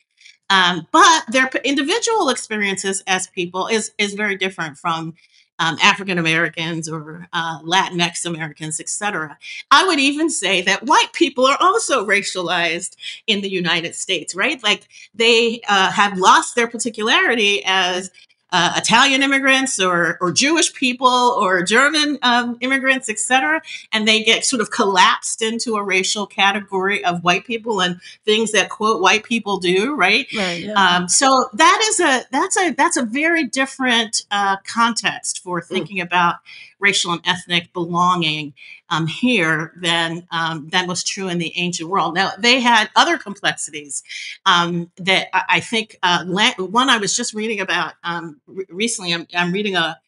Um, 0.51 0.87
but 0.93 1.25
their 1.29 1.49
individual 1.65 2.29
experiences 2.29 3.03
as 3.07 3.27
people 3.29 3.69
is 3.69 3.93
is 3.99 4.15
very 4.15 4.37
different 4.37 4.77
from 4.77 5.15
um, 5.59 5.79
African 5.83 6.19
Americans 6.19 6.89
or 6.89 7.29
uh, 7.33 7.61
Latinx 7.63 8.25
Americans, 8.27 8.81
etc. 8.81 9.39
I 9.71 9.87
would 9.87 10.01
even 10.01 10.29
say 10.29 10.61
that 10.63 10.85
white 10.85 11.13
people 11.13 11.47
are 11.47 11.59
also 11.61 12.05
racialized 12.05 12.97
in 13.27 13.43
the 13.43 13.51
United 13.51 13.95
States, 13.95 14.35
right? 14.35 14.63
Like 14.63 14.89
they 15.15 15.61
uh, 15.69 15.93
have 15.93 16.19
lost 16.19 16.57
their 16.57 16.67
particularity 16.67 17.63
as 17.65 18.11
uh, 18.53 18.75
Italian 18.77 19.23
immigrants 19.23 19.81
or 19.81 20.19
or 20.21 20.31
Jewish 20.31 20.73
people 20.75 21.09
or 21.09 21.63
German 21.63 22.19
um, 22.23 22.59
immigrants, 22.61 23.09
etc., 23.09 23.63
and 23.93 24.07
they 24.07 24.23
get 24.23 24.45
sort 24.45 24.61
of 24.61 24.71
collapsed 24.71 25.43
into 25.43 25.77
a 25.77 25.83
racial 25.83 26.27
category 26.27 27.05
of 27.05 27.25
white 27.25 27.47
people 27.47 27.81
and 27.81 28.01
things 28.25 28.53
that 28.53 28.69
quote 28.69 29.01
white 29.01 29.25
people 29.25 29.59
do, 29.59 29.95
right? 29.95 30.27
Right. 30.37 30.65
Yeah. 30.65 30.73
Um, 30.73 31.09
so 31.09 31.49
that 31.55 31.81
is 31.89 32.01
a 32.01 32.25
that's 32.31 32.57
a 32.59 32.71
that's 32.73 32.97
a 32.97 33.05
very 33.05 33.45
different 33.45 34.25
uh, 34.31 34.59
context 34.67 35.43
for 35.43 35.61
thinking 35.61 36.01
about 36.01 36.37
racial 36.79 37.13
and 37.13 37.23
ethnic 37.25 37.73
belonging 37.73 38.53
um, 38.93 39.07
here 39.07 39.73
than 39.81 40.29
um, 40.31 40.69
than 40.69 40.87
was 40.87 41.03
true 41.03 41.29
in 41.29 41.39
the 41.39 41.53
ancient 41.57 41.89
world. 41.89 42.15
Now 42.15 42.33
they 42.39 42.61
had 42.61 42.91
other 42.95 43.17
complexities 43.17 44.03
um, 44.45 44.91
that 44.99 45.29
I, 45.35 45.57
I 45.57 45.61
think 45.61 45.97
uh, 46.03 46.25
one 46.27 46.91
I 46.91 46.99
was 46.99 47.17
just 47.17 47.33
reading 47.33 47.61
about 47.61 47.95
um, 48.05 48.41
re- 48.47 48.67
recently. 48.69 49.15
I'm, 49.15 49.27
I'm 49.35 49.53
reading 49.53 49.77
a 49.77 49.99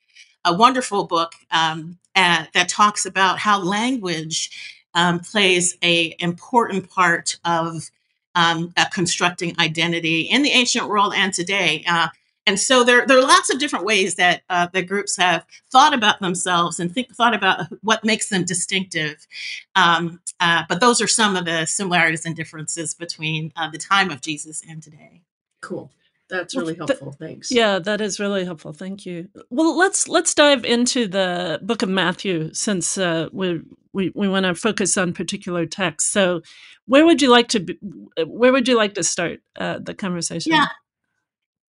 a 0.45 0.55
wonderful 0.55 1.05
book 1.05 1.33
um, 1.51 1.99
uh, 2.15 2.45
that 2.53 2.69
talks 2.69 3.07
about 3.07 3.39
how 3.39 3.59
language 3.59 4.51
um, 4.95 5.21
plays 5.21 5.79
a 5.83 6.15
important 6.19 6.91
part 6.91 7.39
of 7.45 7.91
constructing 8.93 9.55
identity 9.59 10.23
in 10.23 10.43
the 10.43 10.51
ancient 10.51 10.89
world 10.89 11.15
and 11.17 11.33
today. 11.33 11.83
Uh, 11.89 12.09
and 12.47 12.61
so 12.61 12.85
there, 12.85 13.07
there 13.07 13.19
are 13.19 13.23
lots 13.23 13.53
of 13.53 13.59
different 13.59 13.85
ways 13.85 14.17
that 14.17 14.43
uh, 14.51 14.69
the 14.73 14.83
groups 14.83 15.17
have 15.17 15.47
thought 15.71 15.95
about 15.95 16.21
themselves 16.21 16.79
and 16.79 16.93
think, 16.93 17.15
thought 17.15 17.35
about 17.35 17.67
what 17.83 18.05
makes 18.05 18.29
them 18.29 18.45
distinctive. 18.45 19.27
Um, 19.75 20.21
uh, 20.41 20.65
but 20.69 20.81
those 20.81 21.01
are 21.01 21.07
some 21.07 21.37
of 21.37 21.45
the 21.45 21.67
similarities 21.67 22.27
and 22.27 22.37
differences 22.37 22.95
between 22.95 23.53
uh, 23.57 23.71
the 23.71 23.79
time 23.79 24.11
of 24.11 24.21
Jesus 24.21 24.63
and 24.69 24.83
today. 24.83 25.23
Cool. 25.63 25.91
That's 26.29 26.55
Well, 26.55 26.63
really 26.65 26.75
th- 26.75 26.89
helpful. 26.89 27.13
Thanks. 27.13 27.51
Yeah, 27.51 27.79
that 27.79 28.01
is 28.01 28.19
really 28.19 28.45
helpful. 28.45 28.73
Thank 28.73 29.05
you. 29.05 29.29
Well, 29.51 29.77
let's 29.77 30.09
let's 30.09 30.35
dive 30.35 30.65
into 30.65 31.07
the 31.07 31.61
book 31.63 31.83
of 31.83 31.89
Matthew 31.89 32.53
since 32.55 32.97
uh, 32.97 33.29
we 33.33 33.61
we 33.93 34.11
we 34.15 34.29
want 34.29 34.45
to 34.47 34.55
focus 34.55 34.97
on 34.97 35.13
particular 35.13 35.67
texts. 35.67 36.11
So, 36.11 36.41
where 36.87 37.05
would 37.05 37.21
you 37.21 37.31
like 37.31 37.49
to 37.49 37.61
be, 37.61 37.79
where 38.27 38.53
would 38.53 38.67
you 38.69 38.77
like 38.77 38.95
to 38.95 39.03
start 39.03 39.41
uh, 39.57 39.79
the 39.81 39.95
conversation? 39.95 40.53
Yeah, 40.53 40.67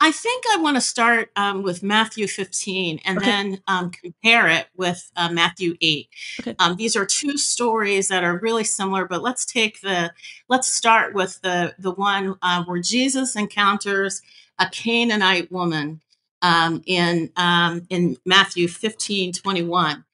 I 0.03 0.11
think 0.11 0.43
I 0.51 0.57
want 0.57 0.77
to 0.77 0.81
start 0.81 1.31
um, 1.37 1.63
with 1.63 1.85
Matthew 1.85 2.27
15 2.27 3.01
and 3.05 3.19
Okay. 3.19 3.27
then 3.31 3.63
um, 3.69 3.91
compare 3.93 4.49
it 4.49 4.67
with 4.77 5.13
uh, 5.15 5.31
Matthew 5.31 5.77
8. 5.81 6.09
Okay. 6.41 6.57
Um, 6.59 6.75
these 6.75 6.97
are 6.97 7.07
two 7.07 7.39
stories 7.39 8.09
that 8.09 8.25
are 8.25 8.37
really 8.41 8.65
similar, 8.65 9.07
but 9.07 9.23
let's 9.23 9.47
take 9.47 9.81
the 9.81 10.13
let's 10.49 10.67
start 10.67 11.15
with 11.15 11.41
the 11.43 11.77
the 11.79 11.93
one 11.93 12.35
uh, 12.43 12.65
where 12.65 12.81
Jesus 12.81 13.37
encounters 13.37 14.23
a 14.59 14.69
Canaanite 14.69 15.53
woman 15.53 16.01
um, 16.43 16.83
in 16.85 17.31
um, 17.37 17.87
in 17.89 18.17
Matthew 18.27 18.67
15 18.67 19.33
21. 19.35 20.05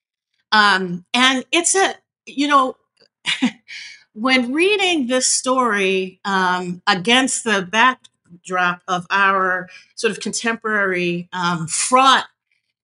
Um, 0.52 1.06
and 1.14 1.46
it's 1.50 1.74
a 1.74 1.94
you 2.26 2.46
know 2.46 2.76
when 4.12 4.52
reading 4.52 5.06
this 5.06 5.26
story 5.26 6.20
um, 6.26 6.82
against 6.86 7.44
the 7.44 7.62
backdrop 8.30 8.82
of 8.88 9.06
our 9.10 9.68
sort 9.94 10.10
of 10.10 10.20
contemporary 10.20 11.28
um, 11.32 11.66
fraught 11.66 12.24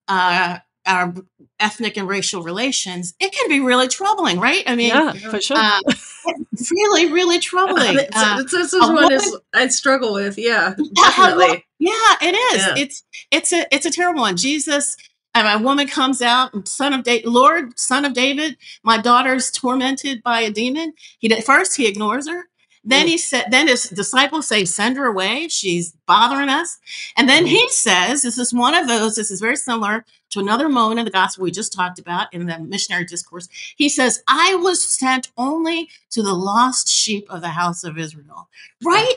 uh, 0.08 0.58
our 0.86 1.14
ethnic 1.60 1.96
and 1.96 2.06
racial 2.08 2.42
relations, 2.42 3.14
it 3.20 3.32
can 3.32 3.48
be 3.48 3.60
really 3.60 3.88
troubling, 3.88 4.38
right? 4.38 4.62
I 4.66 4.76
mean, 4.76 4.88
yeah, 4.88 5.14
Yeah. 5.14 5.30
for 5.30 5.40
sure. 5.40 5.56
uh, 5.56 5.80
really, 6.70 7.10
really 7.12 7.38
troubling. 7.38 7.96
Uh, 7.98 8.00
it's- 8.02 8.50
this 8.52 8.52
is 8.52 8.74
a 8.74 8.78
one 8.80 9.12
is 9.12 9.36
I 9.54 9.68
struggle 9.68 10.12
with. 10.14 10.36
Yeah, 10.38 10.74
yeah, 10.76 10.84
definitely. 10.94 11.64
yeah, 11.78 12.14
it 12.20 12.34
is. 12.54 12.66
Yeah. 12.66 12.74
It's 12.76 13.02
it's 13.30 13.52
a 13.52 13.74
it's 13.74 13.86
a 13.86 13.90
terrible 13.90 14.20
one. 14.20 14.36
Jesus, 14.36 14.96
and 15.34 15.48
a 15.48 15.62
woman 15.64 15.86
comes 15.88 16.20
out, 16.20 16.68
son 16.68 16.92
of 16.92 17.02
David, 17.02 17.26
Lord, 17.30 17.78
son 17.78 18.04
of 18.04 18.12
David, 18.12 18.56
my 18.82 18.98
daughter's 19.00 19.50
tormented 19.50 20.22
by 20.22 20.40
a 20.40 20.50
demon. 20.50 20.92
He 21.18 21.28
did, 21.28 21.42
first 21.44 21.76
he 21.76 21.86
ignores 21.88 22.28
her. 22.28 22.44
Then 22.84 23.06
Mm. 23.06 23.10
he 23.10 23.18
said, 23.18 23.46
then 23.50 23.66
his 23.68 23.84
disciples 23.88 24.46
say, 24.46 24.64
send 24.66 24.96
her 24.98 25.06
away. 25.06 25.48
She's 25.48 25.92
bothering 26.06 26.50
us. 26.50 26.78
And 27.16 27.28
then 27.28 27.46
he 27.46 27.68
says, 27.70 28.22
this 28.22 28.36
is 28.38 28.52
one 28.52 28.74
of 28.74 28.86
those, 28.88 29.16
this 29.16 29.30
is 29.30 29.40
very 29.40 29.56
similar 29.56 30.04
to 30.30 30.40
another 30.40 30.68
moment 30.68 30.98
in 30.98 31.04
the 31.04 31.10
gospel 31.10 31.44
we 31.44 31.50
just 31.50 31.72
talked 31.72 31.98
about 31.98 32.32
in 32.34 32.46
the 32.46 32.58
missionary 32.58 33.06
discourse. 33.06 33.48
He 33.76 33.88
says, 33.88 34.22
I 34.28 34.56
was 34.56 34.84
sent 34.84 35.30
only 35.38 35.88
to 36.10 36.22
the 36.22 36.34
lost 36.34 36.88
sheep 36.88 37.26
of 37.30 37.40
the 37.40 37.50
house 37.50 37.84
of 37.84 37.96
Israel. 37.98 38.48
Right? 38.84 39.14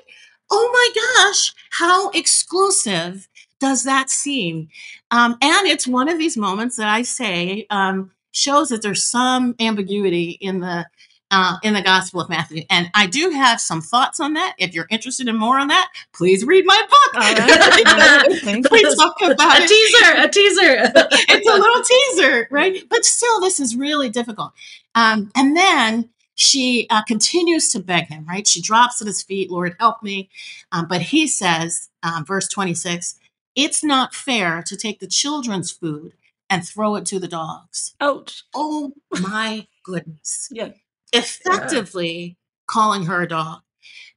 Oh 0.49 0.69
my 0.71 1.25
gosh, 1.25 1.53
how 1.71 2.09
exclusive 2.11 3.27
does 3.59 3.83
that 3.83 4.09
seem? 4.09 4.69
Um, 5.11 5.33
and 5.41 5.67
it's 5.67 5.87
one 5.87 6.07
of 6.07 6.17
these 6.17 6.37
moments 6.37 6.77
that 6.77 6.87
I 6.87 7.01
say 7.01 7.65
um, 7.69 8.11
shows 8.31 8.69
that 8.69 8.81
there's 8.81 9.03
some 9.03 9.55
ambiguity 9.59 10.37
in 10.39 10.59
the 10.61 10.85
uh, 11.31 11.57
in 11.63 11.73
the 11.73 11.81
Gospel 11.81 12.21
of 12.21 12.29
Matthew. 12.29 12.63
And 12.69 12.89
I 12.93 13.07
do 13.07 13.29
have 13.31 13.59
some 13.59 13.81
thoughts 13.81 14.19
on 14.19 14.33
that. 14.33 14.55
If 14.57 14.73
you're 14.73 14.87
interested 14.89 15.27
in 15.27 15.37
more 15.37 15.59
on 15.59 15.67
that, 15.67 15.89
please 16.13 16.45
read 16.45 16.65
my 16.65 16.85
book. 16.89 17.15
All 17.15 17.21
right. 17.21 17.39
All 17.87 17.97
right. 17.97 18.41
Thank 18.41 18.69
we 18.71 18.81
talk 18.83 19.15
about 19.21 19.59
a 19.59 19.63
it 19.63 19.67
teaser, 19.67 20.13
a 20.17 20.29
teaser. 20.29 20.91
it's 21.29 21.47
a 21.47 21.53
little 21.53 21.83
teaser, 21.83 22.47
right? 22.51 22.83
But 22.89 23.05
still, 23.05 23.39
this 23.41 23.59
is 23.59 23.75
really 23.75 24.09
difficult. 24.09 24.53
Um, 24.95 25.31
and 25.35 25.55
then 25.55 26.09
she 26.35 26.87
uh, 26.89 27.03
continues 27.03 27.69
to 27.69 27.79
beg 27.79 28.07
him, 28.07 28.25
right? 28.27 28.47
She 28.47 28.61
drops 28.61 29.01
at 29.01 29.07
his 29.07 29.23
feet, 29.23 29.51
Lord, 29.51 29.75
help 29.79 30.03
me. 30.03 30.29
Um, 30.71 30.87
but 30.87 31.01
he 31.01 31.27
says, 31.27 31.89
um, 32.03 32.25
verse 32.25 32.47
26, 32.47 33.19
it's 33.55 33.83
not 33.83 34.13
fair 34.13 34.61
to 34.67 34.77
take 34.77 34.99
the 34.99 35.07
children's 35.07 35.71
food 35.71 36.13
and 36.49 36.65
throw 36.65 36.95
it 36.95 37.05
to 37.07 37.19
the 37.19 37.27
dogs. 37.27 37.95
Ouch. 37.99 38.43
Oh 38.53 38.93
my 39.19 39.67
goodness. 39.83 40.47
Yeah. 40.51 40.69
Effectively 41.17 42.37
calling 42.67 43.05
her 43.05 43.21
a 43.23 43.27
dog. 43.27 43.61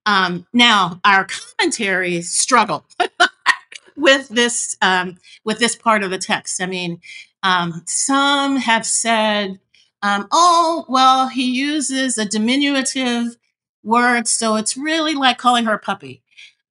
Um, 0.06 0.46
now, 0.52 1.00
our 1.04 1.26
commentaries 1.58 2.30
struggle 2.30 2.84
with 3.96 4.28
this 4.28 4.76
um, 4.82 5.16
with 5.44 5.58
this 5.58 5.76
part 5.76 6.02
of 6.02 6.10
the 6.10 6.18
text. 6.18 6.60
I 6.62 6.66
mean, 6.66 7.00
um, 7.42 7.82
some 7.86 8.56
have 8.56 8.86
said, 8.86 9.58
um, 10.02 10.26
"Oh, 10.32 10.84
well, 10.88 11.28
he 11.28 11.50
uses 11.52 12.18
a 12.18 12.24
diminutive 12.24 13.36
word, 13.82 14.26
so 14.28 14.56
it's 14.56 14.76
really 14.76 15.14
like 15.14 15.38
calling 15.38 15.64
her 15.66 15.74
a 15.74 15.78
puppy 15.78 16.22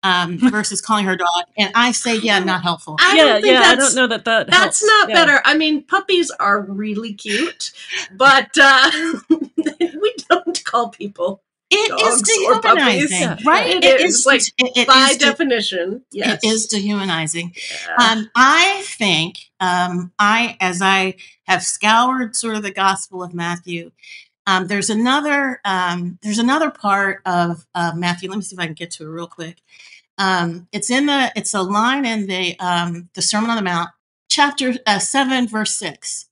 um, 0.03 0.37
versus 0.51 0.81
calling 0.81 1.05
her 1.05 1.15
dog." 1.15 1.43
And 1.57 1.71
I 1.75 1.91
say, 1.91 2.17
"Yeah, 2.17 2.39
not 2.39 2.63
helpful." 2.63 2.97
I 2.99 3.15
yeah, 3.15 3.23
don't 3.23 3.41
think 3.41 3.53
yeah. 3.53 3.61
I 3.61 3.75
don't 3.75 3.95
know 3.95 4.07
that 4.07 4.25
that 4.25 4.47
that's 4.47 4.81
helps. 4.81 4.83
not 4.83 5.09
Yeah. 5.09 5.15
better. 5.15 5.41
I 5.45 5.55
mean, 5.55 5.83
puppies 5.83 6.31
are 6.39 6.61
really 6.61 7.13
cute, 7.13 7.71
but 8.17 8.49
uh, 8.59 8.91
we 10.01 10.13
don't 10.29 10.63
call 10.65 10.89
people 10.89 11.41
It 11.71 11.91
is 12.01 12.21
Dogs 12.21 12.31
or 12.47 12.61
puppies. 12.61 13.09
dehumanizing, 13.09 13.19
Yeah. 13.19 13.37
right? 13.45 13.67
It 13.67 13.83
It 13.83 14.01
is, 14.01 14.15
is 14.19 14.25
like, 14.25 14.41
it- 14.57 14.77
it 14.77 14.87
by 14.87 15.09
is 15.11 15.17
de- 15.17 15.25
definition. 15.25 16.03
Yes, 16.11 16.43
It 16.43 16.47
is 16.47 16.67
dehumanizing. 16.67 17.53
Yeah. 17.55 17.95
Um, 18.11 18.31
I 18.35 18.81
think 18.85 19.37
um, 19.59 20.11
I, 20.17 20.57
as 20.59 20.81
I 20.81 21.15
have 21.47 21.63
scoured 21.63 22.35
sort 22.35 22.55
of 22.55 22.63
the 22.63 22.71
Gospel 22.71 23.21
of 23.23 23.33
Matthew, 23.33 23.91
um, 24.47 24.65
there's 24.67 24.89
another 24.89 25.61
um, 25.63 26.17
there's 26.23 26.39
another 26.39 26.71
part 26.71 27.21
of 27.25 27.67
uh, 27.75 27.91
Matthew. 27.95 28.29
Let 28.29 28.37
me 28.37 28.41
see 28.41 28.55
if 28.55 28.59
I 28.59 28.65
can 28.65 28.73
get 28.73 28.89
to 28.91 29.03
it 29.03 29.07
real 29.09 29.27
quick. 29.27 29.57
Um, 30.17 30.67
it's 30.71 30.89
in 30.89 31.05
the 31.05 31.31
it's 31.35 31.53
a 31.53 31.61
line 31.61 32.03
in 32.05 32.25
the 32.25 32.57
um, 32.59 33.09
the 33.13 33.21
Sermon 33.21 33.51
on 33.51 33.57
the 33.57 33.61
Mount, 33.61 33.89
chapter 34.27 34.73
uh, 34.87 34.97
seven, 34.97 35.47
verse 35.47 35.77
six. 35.77 36.28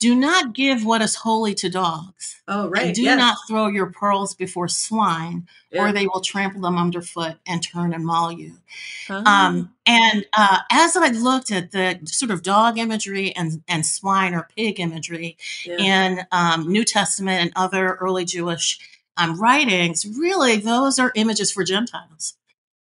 Do 0.00 0.14
not 0.14 0.54
give 0.54 0.84
what 0.84 1.02
is 1.02 1.16
holy 1.16 1.54
to 1.56 1.68
dogs, 1.68 2.40
oh, 2.46 2.68
right. 2.68 2.86
and 2.86 2.94
do 2.94 3.02
yes. 3.02 3.18
not 3.18 3.36
throw 3.48 3.66
your 3.66 3.90
pearls 3.90 4.32
before 4.32 4.68
swine, 4.68 5.48
Yeah. 5.72 5.82
or 5.88 5.92
they 5.92 6.06
will 6.06 6.20
trample 6.20 6.60
them 6.60 6.78
underfoot 6.78 7.36
and 7.46 7.60
turn 7.62 7.92
and 7.92 8.06
maul 8.06 8.30
you. 8.30 8.58
Ah. 9.10 9.48
Um, 9.48 9.74
and 9.86 10.24
uh, 10.32 10.58
as 10.70 10.96
I 10.96 11.08
looked 11.08 11.50
at 11.50 11.72
the 11.72 11.98
sort 12.04 12.30
of 12.30 12.42
dog 12.44 12.78
imagery 12.78 13.34
and, 13.34 13.62
and 13.66 13.84
swine 13.84 14.34
or 14.34 14.48
pig 14.56 14.78
imagery 14.78 15.36
Yeah. 15.64 15.78
in 15.78 16.26
um, 16.30 16.70
New 16.70 16.84
Testament 16.84 17.42
and 17.42 17.52
other 17.56 17.94
early 17.94 18.24
Jewish 18.24 18.78
um, 19.16 19.40
writings, 19.40 20.06
really 20.16 20.56
those 20.56 21.00
are 21.00 21.10
images 21.16 21.50
for 21.50 21.64
Gentiles, 21.64 22.34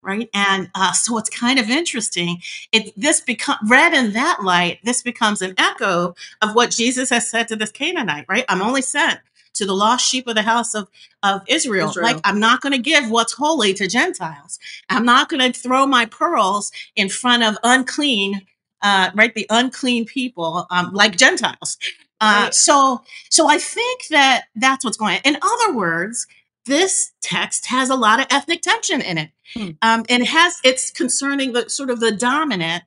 right? 0.05 0.29
And 0.33 0.71
uh, 0.75 0.93
so 0.93 1.17
it's 1.19 1.29
kind 1.31 1.59
of 1.59 1.69
interesting. 1.69 2.39
It 2.74 2.93
this 2.97 3.21
become 3.21 3.57
read 3.67 3.93
in 3.93 4.13
that 4.13 4.39
light. 4.43 4.79
This 4.85 5.03
becomes 5.03 5.43
an 5.43 5.55
echo 5.57 6.15
of 6.41 6.55
what 6.55 6.71
Jesus 6.71 7.12
has 7.12 7.29
said 7.29 7.50
to 7.50 7.57
this 7.57 7.71
Canaanite, 7.71 8.27
right? 8.29 8.45
I'm 8.50 8.63
only 8.63 8.83
sent 8.83 9.21
to 9.55 9.65
the 9.67 9.75
lost 9.75 10.07
sheep 10.07 10.27
of 10.27 10.35
the 10.35 10.43
house 10.43 10.75
of 10.75 10.89
of 11.24 11.41
Israel. 11.47 11.89
Israel. 11.91 12.05
Like 12.05 12.21
I'm 12.25 12.39
not 12.39 12.62
going 12.62 12.74
to 12.74 12.79
give 12.79 13.12
what's 13.12 13.33
holy 13.33 13.74
to 13.75 13.88
Gentiles. 13.88 14.59
I'm 14.89 15.05
not 15.05 15.29
going 15.29 15.51
to 15.51 15.59
throw 15.59 15.88
my 15.88 16.05
pearls 16.07 16.71
in 16.95 17.09
front 17.09 17.43
of 17.43 17.57
unclean, 17.63 18.43
uh, 18.83 19.12
right? 19.15 19.35
The 19.35 19.47
unclean 19.51 20.05
people, 20.05 20.67
um, 20.71 20.93
like 20.93 21.17
Gentiles. 21.17 21.77
Uh, 22.21 22.45
Right. 22.45 22.55
so, 22.55 23.03
so 23.29 23.50
I 23.50 23.59
think 23.59 24.07
that 24.09 24.45
that's 24.55 24.85
what's 24.85 24.97
going 24.97 25.15
on. 25.17 25.21
In 25.25 25.38
other 25.41 25.75
words, 25.75 26.27
this 26.65 27.12
text 27.22 27.67
has 27.67 27.89
a 27.89 27.95
lot 27.95 28.19
of 28.19 28.27
ethnic 28.29 28.62
tension 28.62 29.01
in 29.01 29.17
it, 29.17 29.29
Hmm. 29.53 29.69
um, 29.81 30.03
and 30.10 30.24
it 30.24 30.27
has 30.29 30.57
it's 30.63 30.91
concerning 30.91 31.53
the 31.53 31.69
sort 31.69 31.89
of 31.89 32.00
the 32.00 32.12
dominant 32.12 32.84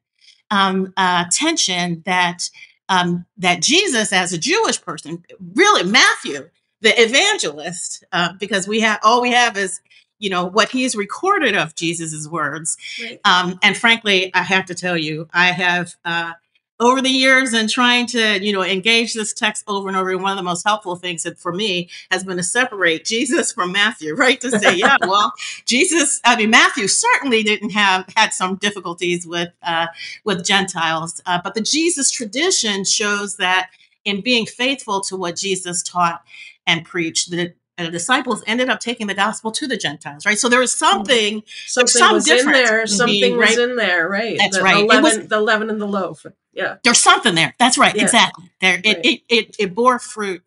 um, 0.50 0.92
uh, 0.96 1.24
tension 1.30 2.02
that 2.06 2.48
um, 2.88 3.26
that 3.36 3.60
Jesus, 3.62 4.12
as 4.12 4.32
a 4.32 4.38
Jewish 4.38 4.80
person, 4.80 5.22
really 5.54 5.84
Matthew, 5.84 6.48
the 6.80 6.98
evangelist, 7.00 8.02
uh, 8.12 8.32
because 8.40 8.66
we 8.66 8.80
have 8.80 8.98
all 9.02 9.20
we 9.20 9.30
have 9.32 9.56
is 9.56 9.80
you 10.18 10.30
know 10.30 10.44
what 10.46 10.70
he's 10.70 10.96
recorded 10.96 11.54
of 11.54 11.74
Jesus's 11.76 12.28
words, 12.28 12.76
Right. 13.00 13.20
um, 13.24 13.58
and 13.62 13.76
frankly, 13.76 14.32
I 14.34 14.42
have 14.42 14.66
to 14.66 14.74
tell 14.74 14.96
you, 14.96 15.28
I 15.32 15.52
have 15.52 15.94
uh, 16.04 16.32
over 16.80 17.02
the 17.02 17.08
years 17.08 17.52
and 17.52 17.68
trying 17.68 18.06
to, 18.06 18.42
you 18.44 18.52
know, 18.52 18.62
engage 18.62 19.14
this 19.14 19.32
text 19.32 19.64
over 19.66 19.88
and 19.88 19.96
over. 19.96 20.16
One 20.16 20.30
of 20.30 20.36
the 20.36 20.42
most 20.42 20.66
helpful 20.66 20.96
things 20.96 21.24
that 21.24 21.38
for 21.38 21.52
me 21.52 21.88
has 22.10 22.24
been 22.24 22.36
to 22.36 22.42
separate 22.42 23.04
Jesus 23.04 23.52
from 23.52 23.72
Matthew, 23.72 24.14
right? 24.16 24.40
To 24.40 24.50
say, 24.50 24.76
yeah, 24.76 24.96
well, 25.00 25.32
Jesus, 25.64 26.20
I 26.24 26.36
mean, 26.36 26.50
Matthew 26.50 26.88
certainly 26.88 27.42
didn't 27.42 27.70
have 27.70 28.06
had 28.16 28.32
some 28.32 28.56
difficulties 28.56 29.26
with 29.26 29.50
uh, 29.62 29.88
with 30.24 30.44
Gentiles, 30.44 31.20
uh, 31.26 31.40
but 31.42 31.54
the 31.54 31.60
Jesus 31.60 32.10
tradition 32.10 32.84
shows 32.84 33.36
that 33.36 33.70
in 34.04 34.20
being 34.20 34.46
faithful 34.46 35.00
to 35.02 35.16
what 35.16 35.36
Jesus 35.36 35.82
taught 35.82 36.22
and 36.66 36.84
preached, 36.84 37.30
the 37.78 37.86
uh, 37.86 37.90
disciples 37.90 38.42
ended 38.46 38.68
up 38.68 38.80
taking 38.80 39.06
the 39.06 39.14
gospel 39.14 39.50
to 39.52 39.66
the 39.66 39.76
Gentiles, 39.76 40.26
right? 40.26 40.36
So 40.38 40.48
there 40.48 40.60
was 40.60 40.72
something 40.74 41.42
Something 41.66 41.88
some 42.00 42.14
was 42.14 42.28
in 42.28 42.46
there. 42.46 42.86
Something 42.86 43.36
was 43.36 43.48
right? 43.56 43.58
in 43.58 43.76
there. 43.76 44.08
Right. 44.08 44.36
That's 44.38 44.56
the, 44.58 44.62
right. 44.62 44.84
It 44.84 44.88
The 44.90 45.00
was- 45.00 45.12
leaven, 45.14 45.28
the 45.28 45.40
leaven 45.40 45.70
and 45.70 45.80
the 45.80 45.86
loaf. 45.86 46.26
Yeah. 46.52 46.76
there's 46.82 47.00
something 47.00 47.34
there. 47.36 47.54
That's 47.58 47.78
right. 47.78 47.94
Yeah. 47.94 48.02
Exactly. 48.02 48.50
There, 48.60 48.80
it, 48.82 48.86
Right. 48.96 49.04
it, 49.06 49.20
it, 49.28 49.56
it 49.58 49.74
bore 49.74 49.98
fruit. 50.00 50.42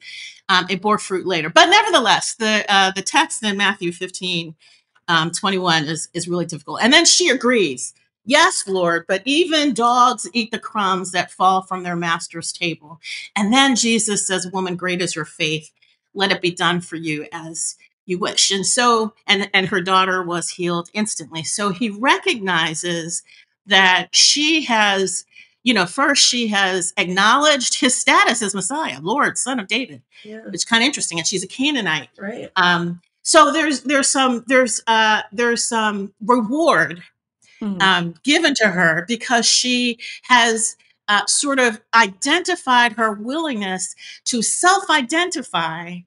Um, 0.50 0.66
it 0.70 0.82
bore 0.82 0.98
fruit 0.98 1.26
later, 1.26 1.50
but 1.50 1.68
nevertheless, 1.68 2.36
the 2.36 2.66
uh, 2.68 2.92
the 2.92 3.02
text 3.02 3.42
in 3.42 3.56
Matthew 3.56 3.94
15, 3.94 4.54
um, 5.08 5.32
21 5.32 5.86
is 5.86 6.10
is 6.14 6.28
really 6.28 6.46
difficult. 6.46 6.80
And 6.84 6.92
then 6.92 7.06
she 7.06 7.30
agrees. 7.30 7.94
Yes, 8.26 8.68
Lord, 8.68 9.06
but 9.08 9.22
even 9.26 9.74
dogs 9.74 10.30
eat 10.34 10.52
the 10.52 10.60
crumbs 10.60 11.12
that 11.12 11.32
fall 11.32 11.62
from 11.64 11.82
their 11.84 11.96
master's 11.96 12.52
table. 12.52 13.00
And 13.36 13.52
then 13.54 13.76
Jesus 13.76 14.28
says, 14.28 14.46
"Woman, 14.52 14.76
great 14.76 15.02
is 15.02 15.16
your 15.16 15.26
faith. 15.26 15.72
Let 16.14 16.32
it 16.32 16.42
be 16.42 16.52
done 16.52 16.82
for 16.82 16.96
you 16.98 17.28
as 17.32 17.76
you 18.06 18.18
wish." 18.20 18.52
And 18.52 18.66
so, 18.66 19.14
and 19.28 19.50
and 19.54 19.68
her 19.68 19.82
daughter 19.82 20.24
was 20.24 20.50
healed 20.50 20.90
instantly. 20.94 21.44
So 21.44 21.70
he 21.70 21.90
recognizes 21.90 23.24
that 23.68 24.08
she 24.12 24.64
has 24.66 25.26
you 25.64 25.76
know, 25.76 25.86
first 25.86 26.26
she 26.28 26.48
has 26.48 26.92
acknowledged 26.98 27.80
his 27.80 27.94
status 27.96 28.42
as 28.42 28.56
Messiah, 28.56 28.98
Lord, 29.00 29.38
Son 29.38 29.60
of 29.60 29.68
David. 29.68 30.02
Yeah. 30.24 30.42
It's 30.52 30.66
kind 30.66 30.82
of 30.82 30.88
interesting, 30.88 31.20
and 31.20 31.28
she's 31.28 31.44
a 31.44 31.48
Canaanite. 31.48 32.10
Right. 32.18 32.50
Um, 32.56 33.00
so 33.22 33.52
there's 33.54 33.82
there's 33.82 34.10
some 34.10 34.44
there's 34.48 34.82
uh 34.88 35.22
there's 35.32 35.64
some 35.64 36.14
reward 36.26 37.04
Mhm. 37.62 37.82
um, 37.82 38.14
given 38.24 38.56
to 38.56 38.68
her 38.70 39.06
because 39.08 39.46
she 39.46 40.00
has 40.24 40.76
uh, 41.08 41.26
sort 41.26 41.60
of 41.60 41.82
identified 41.94 42.94
her 42.94 43.12
willingness 43.14 43.96
to 44.26 44.42
self-identify 44.42 45.98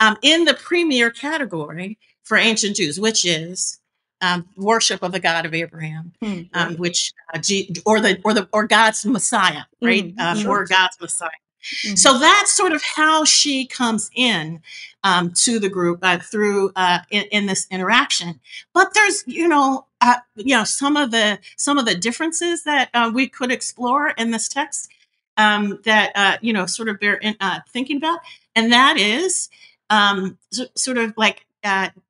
um, 0.00 0.16
in 0.22 0.44
the 0.44 0.54
premier 0.54 1.10
category 1.10 1.98
for 2.22 2.36
ancient 2.36 2.76
Jews, 2.76 3.00
which 3.00 3.24
is 3.24 3.80
um, 4.20 4.48
worship 4.56 5.02
of 5.02 5.12
the 5.12 5.20
God 5.20 5.46
of 5.46 5.54
Abraham 5.54 6.12
Hmm. 6.22 6.42
um, 6.54 6.76
which 6.76 7.12
uh, 7.32 7.38
G- 7.38 7.74
or 7.86 8.00
the 8.00 8.20
or 8.24 8.34
the 8.34 8.48
or 8.52 8.66
God's 8.66 9.04
Messiah, 9.06 9.62
right? 9.82 10.14
Mm, 10.16 10.20
um, 10.20 10.36
sure. 10.38 10.50
Or 10.50 10.64
God's 10.64 11.00
Messiah. 11.00 11.30
Mhm. 11.64 11.98
So 11.98 12.18
that's 12.18 12.52
sort 12.56 12.72
of 12.72 12.82
how 12.82 13.24
she 13.24 13.66
comes 13.66 14.10
in 14.14 14.62
um, 15.04 15.32
to 15.32 15.58
the 15.58 15.68
group 15.68 16.00
uh, 16.02 16.18
through 16.18 16.72
uh, 16.76 17.00
in, 17.10 17.24
in 17.32 17.46
this 17.46 17.66
interaction. 17.70 18.40
But 18.74 18.94
there's 18.94 19.24
you 19.26 19.48
know 19.48 19.86
uh, 20.00 20.16
you 20.36 20.56
know 20.56 20.64
some 20.64 20.96
of 20.96 21.10
the 21.10 21.38
some 21.56 21.78
of 21.78 21.86
the 21.86 21.94
differences 21.94 22.64
that 22.64 22.90
uh, 22.94 23.10
we 23.14 23.28
could 23.28 23.52
explore 23.52 24.10
in 24.10 24.30
this 24.30 24.48
text 24.48 24.90
um, 25.36 25.80
that 25.84 26.12
uh, 26.14 26.38
you 26.42 26.52
know 26.52 26.66
sort 26.66 26.88
of 26.88 27.00
bear 27.00 27.14
in, 27.16 27.36
uh, 27.40 27.60
thinking 27.70 27.96
about, 27.98 28.20
and 28.56 28.72
that 28.72 28.96
is 28.98 29.48
um, 29.90 30.38
so, 30.52 30.66
sort 30.74 30.98
of 30.98 31.14
like 31.16 31.46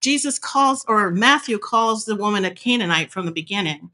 Jesus 0.00 0.38
calls 0.38 0.84
or 0.88 1.10
Matthew 1.10 1.58
calls 1.58 2.04
the 2.04 2.16
woman 2.16 2.44
a 2.44 2.50
Canaanite 2.54 3.10
from 3.10 3.26
the 3.26 3.32
beginning. 3.32 3.90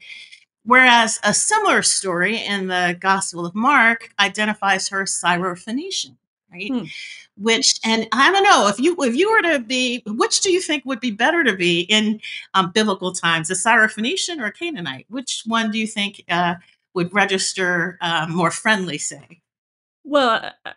Whereas 0.65 1.19
a 1.23 1.33
similar 1.33 1.83
story 1.83 2.37
in 2.37 2.67
the 2.67 2.97
Gospel 2.99 3.45
of 3.45 3.53
Mark 3.53 4.09
identifies 4.19 4.87
her 4.89 5.03
as 5.03 5.11
Syrophoenician, 5.11 6.15
right? 6.51 6.71
Hmm. 6.71 6.85
Which, 7.37 7.79
and 7.83 8.07
I 8.11 8.31
don't 8.31 8.43
know 8.43 8.67
if 8.67 8.79
you 8.79 8.95
if 9.03 9.15
you 9.15 9.29
were 9.29 9.41
to 9.41 9.59
be, 9.59 10.01
which 10.07 10.41
do 10.41 10.51
you 10.51 10.61
think 10.61 10.85
would 10.85 11.01
be 11.01 11.11
better 11.11 11.43
to 11.43 11.55
be 11.55 11.81
in 11.81 12.21
um, 12.53 12.71
biblical 12.71 13.11
times, 13.11 13.51
a 13.51 13.53
Syrophoenician 13.53 14.39
or 14.39 14.45
a 14.45 14.51
Canaanite? 14.51 15.05
Which 15.09 15.43
one 15.45 15.69
do 15.69 15.77
you 15.77 15.85
think 15.85 16.23
uh, 16.29 16.55
would 16.93 17.13
register 17.13 17.97
uh, 18.01 18.25
more 18.29 18.51
friendly? 18.51 18.97
Say, 18.97 19.41
Well, 20.03 20.51
uh, 20.65 20.71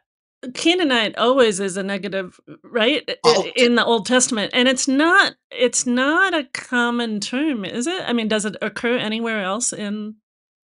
Canaanite 0.54 1.18
always 1.18 1.58
is 1.58 1.76
a 1.76 1.82
negative, 1.82 2.38
right? 2.62 3.08
Oh. 3.24 3.46
In 3.56 3.74
the 3.74 3.84
Old 3.84 4.06
Testament, 4.06 4.52
and 4.54 4.68
it's 4.68 4.86
not 4.86 5.34
it's 5.50 5.86
not 5.86 6.34
a 6.34 6.44
common 6.44 7.20
term, 7.20 7.64
is 7.64 7.86
it? 7.86 8.02
I 8.06 8.12
mean, 8.12 8.28
does 8.28 8.44
it 8.44 8.56
occur 8.62 8.96
anywhere 8.96 9.42
else 9.42 9.72
in 9.72 10.16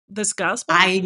this 0.09 0.33
gospel? 0.33 0.77
I 0.79 1.05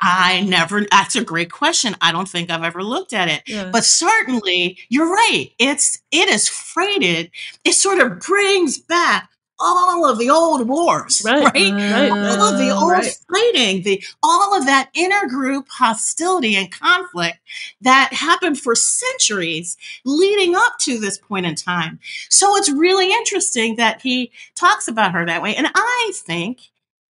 I 0.00 0.40
never. 0.40 0.84
That's 0.90 1.14
a 1.14 1.24
great 1.24 1.52
question. 1.52 1.94
I 2.00 2.10
don't 2.10 2.28
think 2.28 2.50
I've 2.50 2.64
ever 2.64 2.82
looked 2.82 3.12
at 3.12 3.28
it. 3.28 3.42
yeah. 3.46 3.70
but 3.70 3.84
certainly 3.84 4.78
you're 4.88 5.10
right 5.10 5.50
it's 5.58 6.00
it 6.10 6.28
is 6.28 6.48
freighted 6.48 7.30
it 7.64 7.72
sort 7.74 8.00
of 8.00 8.18
brings 8.18 8.78
back 8.78 9.28
all 9.62 10.08
of 10.10 10.18
the 10.18 10.30
old 10.30 10.68
wars 10.68 11.22
Right, 11.24 11.44
right, 11.44 11.72
right. 11.72 12.10
all 12.12 12.42
of 12.54 12.58
the 12.58 12.70
Uh, 12.70 12.80
old 12.80 12.92
right. 12.92 13.16
fighting 13.30 13.82
the 13.84 14.04
all 14.22 14.56
of 14.56 14.66
that 14.66 14.90
intergroup 14.96 15.66
hostility 15.70 16.56
and 16.56 16.70
conflict 16.72 17.38
that 17.82 18.12
happened 18.14 18.58
for 18.60 18.74
centuries 18.76 19.76
leading 20.04 20.56
up 20.56 20.74
to 20.80 20.98
this 21.00 21.18
point 21.18 21.46
in 21.46 21.54
time 21.56 22.00
so 22.30 22.56
it's 22.56 22.70
really 22.70 23.12
interesting 23.12 23.76
that 23.76 24.02
he 24.02 24.32
talks 24.56 24.88
about 24.88 25.12
her 25.12 25.26
that 25.26 25.42
way 25.42 25.56
and 25.56 25.68
i 25.74 26.12
think 26.14 26.60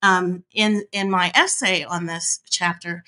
um, 0.03 0.45
in 0.55 0.85
in 0.93 1.11
my 1.11 1.33
essay 1.35 1.85
on 1.85 2.07
this 2.07 2.41
chapter 2.51 3.05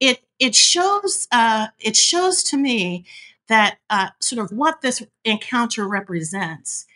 it 0.00 0.20
it 0.38 0.54
shows 0.54 1.28
uh, 1.32 1.68
it 1.80 1.96
shows 1.96 2.42
to 2.44 2.56
me 2.56 3.04
that 3.48 3.78
uh, 3.90 4.08
sort 4.20 4.44
of 4.44 4.56
what 4.56 4.80
this 4.82 5.02
encounter 5.24 5.86
represents 5.88 6.86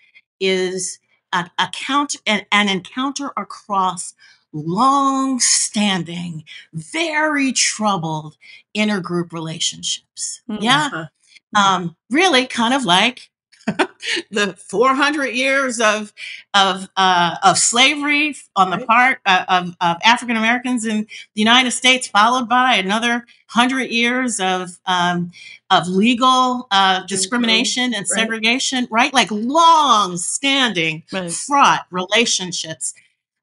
is 0.40 0.98
a, 1.32 1.50
a 1.58 1.68
count 1.72 2.16
an, 2.26 2.46
an 2.52 2.68
encounter 2.68 3.32
across 3.36 4.14
long-standing, 4.52 6.44
very 6.72 7.52
troubled 7.52 8.36
intergroup 8.76 9.32
relationships. 9.32 10.42
Mm. 10.48 10.58
Yeah, 10.62 10.88
Uh-huh. 10.92 11.06
um, 11.54 11.96
really, 12.10 12.46
kind 12.46 12.74
of 12.74 12.84
like 12.84 13.30
the 14.30 14.54
400 14.68 15.26
years 15.28 15.80
of 15.80 16.12
of 16.54 16.88
uh, 16.96 17.36
of 17.44 17.58
slavery 17.58 18.34
on 18.56 18.70
the 18.70 18.78
Right. 18.78 18.86
part 18.86 19.18
uh, 19.26 19.44
of, 19.48 19.76
of 19.80 19.96
African 20.04 20.36
Americans 20.36 20.86
in 20.86 21.02
the 21.34 21.40
United 21.40 21.72
States, 21.72 22.06
followed 22.06 22.48
by 22.48 22.74
another 22.74 23.26
hundred 23.48 23.90
years 23.90 24.40
of 24.40 24.78
um, 24.86 25.32
of 25.70 25.88
legal 25.88 26.66
uh, 26.70 27.04
discrimination 27.06 27.94
and 27.94 28.06
segregation. 28.06 28.86
Right, 28.90 29.12
like 29.12 29.30
long 29.30 30.16
standing 30.16 31.02
right. 31.12 31.30
fraught 31.30 31.86
relationships. 31.90 32.94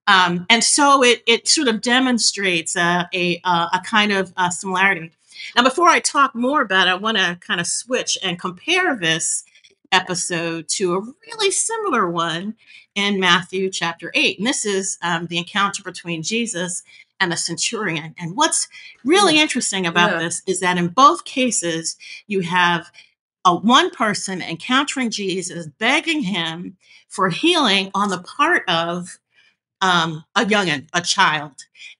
Um, 0.08 0.46
and 0.50 0.64
so 0.64 1.04
it, 1.04 1.24
it 1.26 1.48
sort 1.48 1.68
of 1.68 1.82
demonstrates 1.82 2.76
a, 2.76 3.10
a, 3.14 3.42
uh, 3.44 3.70
a 3.74 3.80
kind 3.80 4.12
of 4.12 4.32
uh, 4.38 4.52
similarity. 4.52 5.12
Now, 5.56 5.64
before 5.64 5.90
I 5.90 6.00
talk 6.00 6.36
more 6.36 6.62
about 6.62 6.88
it, 6.88 6.92
I 6.92 6.96
want 6.96 7.18
to 7.18 7.38
kind 7.42 7.60
of 7.60 7.68
switch 7.68 8.18
and 8.24 8.40
compare 8.40 8.96
this 8.96 9.44
episode 9.96 10.68
to 10.70 10.96
a 10.96 11.02
really 11.02 11.52
similar 11.52 12.10
one 12.10 12.56
in 12.96 13.20
Matthew 13.20 13.70
chapter 13.70 14.12
8. 14.14 14.38
And 14.38 14.48
this 14.48 14.66
is 14.66 14.98
um, 15.02 15.28
the 15.28 15.38
encounter 15.38 15.84
between 15.84 16.22
Jesus 16.22 16.84
and 17.20 17.32
the 17.32 17.38
centurion. 17.38 18.14
And 18.20 18.36
what's 18.36 18.68
really 19.06 19.40
interesting 19.40 19.86
about 19.88 20.12
Yeah. 20.12 20.20
this 20.20 20.42
is 20.46 20.60
that 20.60 20.78
in 20.78 20.90
both 20.90 21.24
cases, 21.26 21.96
you 22.28 22.42
have 22.42 22.92
a 23.46 23.56
one 23.56 23.90
person 23.90 24.42
encountering 24.42 25.10
Jesus, 25.10 25.68
begging 25.80 26.22
him 26.24 26.78
for 27.08 27.30
healing 27.30 27.92
on 27.94 28.10
the 28.10 28.20
part 28.20 28.64
of 28.68 29.18
um, 29.82 30.24
a 30.36 30.42
youngin, 30.42 30.88
a 30.94 31.02
child 31.02 31.52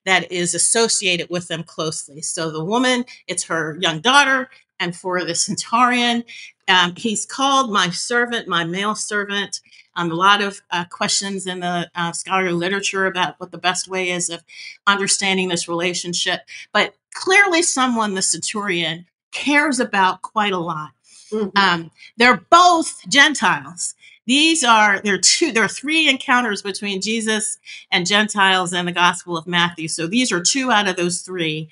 that 0.04 0.30
is 0.30 0.54
associated 0.54 1.28
with 1.30 1.48
them 1.48 1.62
closely. 1.62 2.20
So 2.20 2.50
the 2.50 2.64
woman, 2.64 3.04
it's 3.26 3.44
her 3.44 3.78
young 3.80 4.00
daughter, 4.00 4.50
and 4.78 4.94
for 4.94 5.24
the 5.24 5.34
centurion, 5.34 6.24
um, 6.68 6.94
he's 6.96 7.26
called 7.26 7.72
my 7.72 7.90
servant, 7.90 8.48
my 8.48 8.64
male 8.64 8.94
servant. 8.94 9.60
Um, 9.94 10.10
a 10.10 10.14
lot 10.14 10.42
of 10.42 10.60
uh, 10.70 10.84
questions 10.84 11.46
in 11.46 11.60
the 11.60 11.90
uh, 11.94 12.12
scholarly 12.12 12.52
literature 12.52 13.06
about 13.06 13.38
what 13.38 13.50
the 13.50 13.58
best 13.58 13.88
way 13.88 14.10
is 14.10 14.28
of 14.28 14.42
understanding 14.86 15.48
this 15.48 15.68
relationship. 15.68 16.40
But 16.72 16.94
clearly, 17.14 17.62
someone, 17.62 18.14
the 18.14 18.22
centurion, 18.22 19.06
cares 19.32 19.80
about 19.80 20.22
quite 20.22 20.52
a 20.52 20.58
lot. 20.58 20.90
Mm-hmm. 21.32 21.58
Um, 21.58 21.90
they're 22.16 22.42
both 22.50 23.00
Gentiles. 23.08 23.94
These 24.26 24.64
are 24.64 25.00
there 25.00 25.14
are 25.14 25.18
two 25.18 25.52
there 25.52 25.62
are 25.62 25.68
three 25.68 26.08
encounters 26.08 26.60
between 26.60 27.00
Jesus 27.00 27.58
and 27.92 28.06
Gentiles 28.06 28.72
in 28.72 28.86
the 28.86 28.92
Gospel 28.92 29.36
of 29.36 29.46
Matthew. 29.46 29.86
So 29.88 30.06
these 30.06 30.32
are 30.32 30.42
two 30.42 30.70
out 30.70 30.88
of 30.88 30.96
those 30.96 31.20
three. 31.20 31.68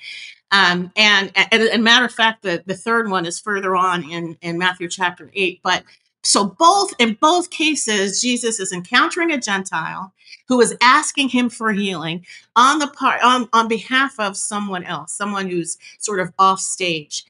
Um, 0.55 0.93
and, 0.95 1.33
and, 1.51 1.83
matter 1.83 2.05
of 2.05 2.13
fact, 2.13 2.43
the, 2.43 2.63
the 2.65 2.77
third 2.77 3.11
one 3.11 3.27
is 3.27 3.41
further 3.41 3.75
on 3.75 4.09
in, 4.09 4.39
in 4.41 4.57
Matthew 4.57 4.89
chapter 4.89 5.29
8. 5.35 5.59
But 5.65 5.83
so 6.23 6.47
both 6.47 6.95
in 7.01 7.15
both 7.21 7.51
cases, 7.51 8.21
Jesus 8.21 8.61
is 8.61 8.73
encountering 8.73 9.33
a 9.33 9.41
Gentile 9.41 10.15
who 10.47 10.61
is 10.61 10.77
asking 10.81 11.31
him 11.31 11.51
for 11.51 11.73
healing 11.73 12.25
on 12.55 12.79
the 12.79 12.87
part 12.87 13.21
on, 13.25 13.49
on 13.53 13.67
behalf 13.67 14.21
of 14.21 14.37
someone 14.37 14.85
else, 14.85 15.13
someone 15.13 15.51
who's 15.51 15.77
sort 15.99 16.21
of 16.21 16.33
off 16.39 16.61
stage. 16.61 17.25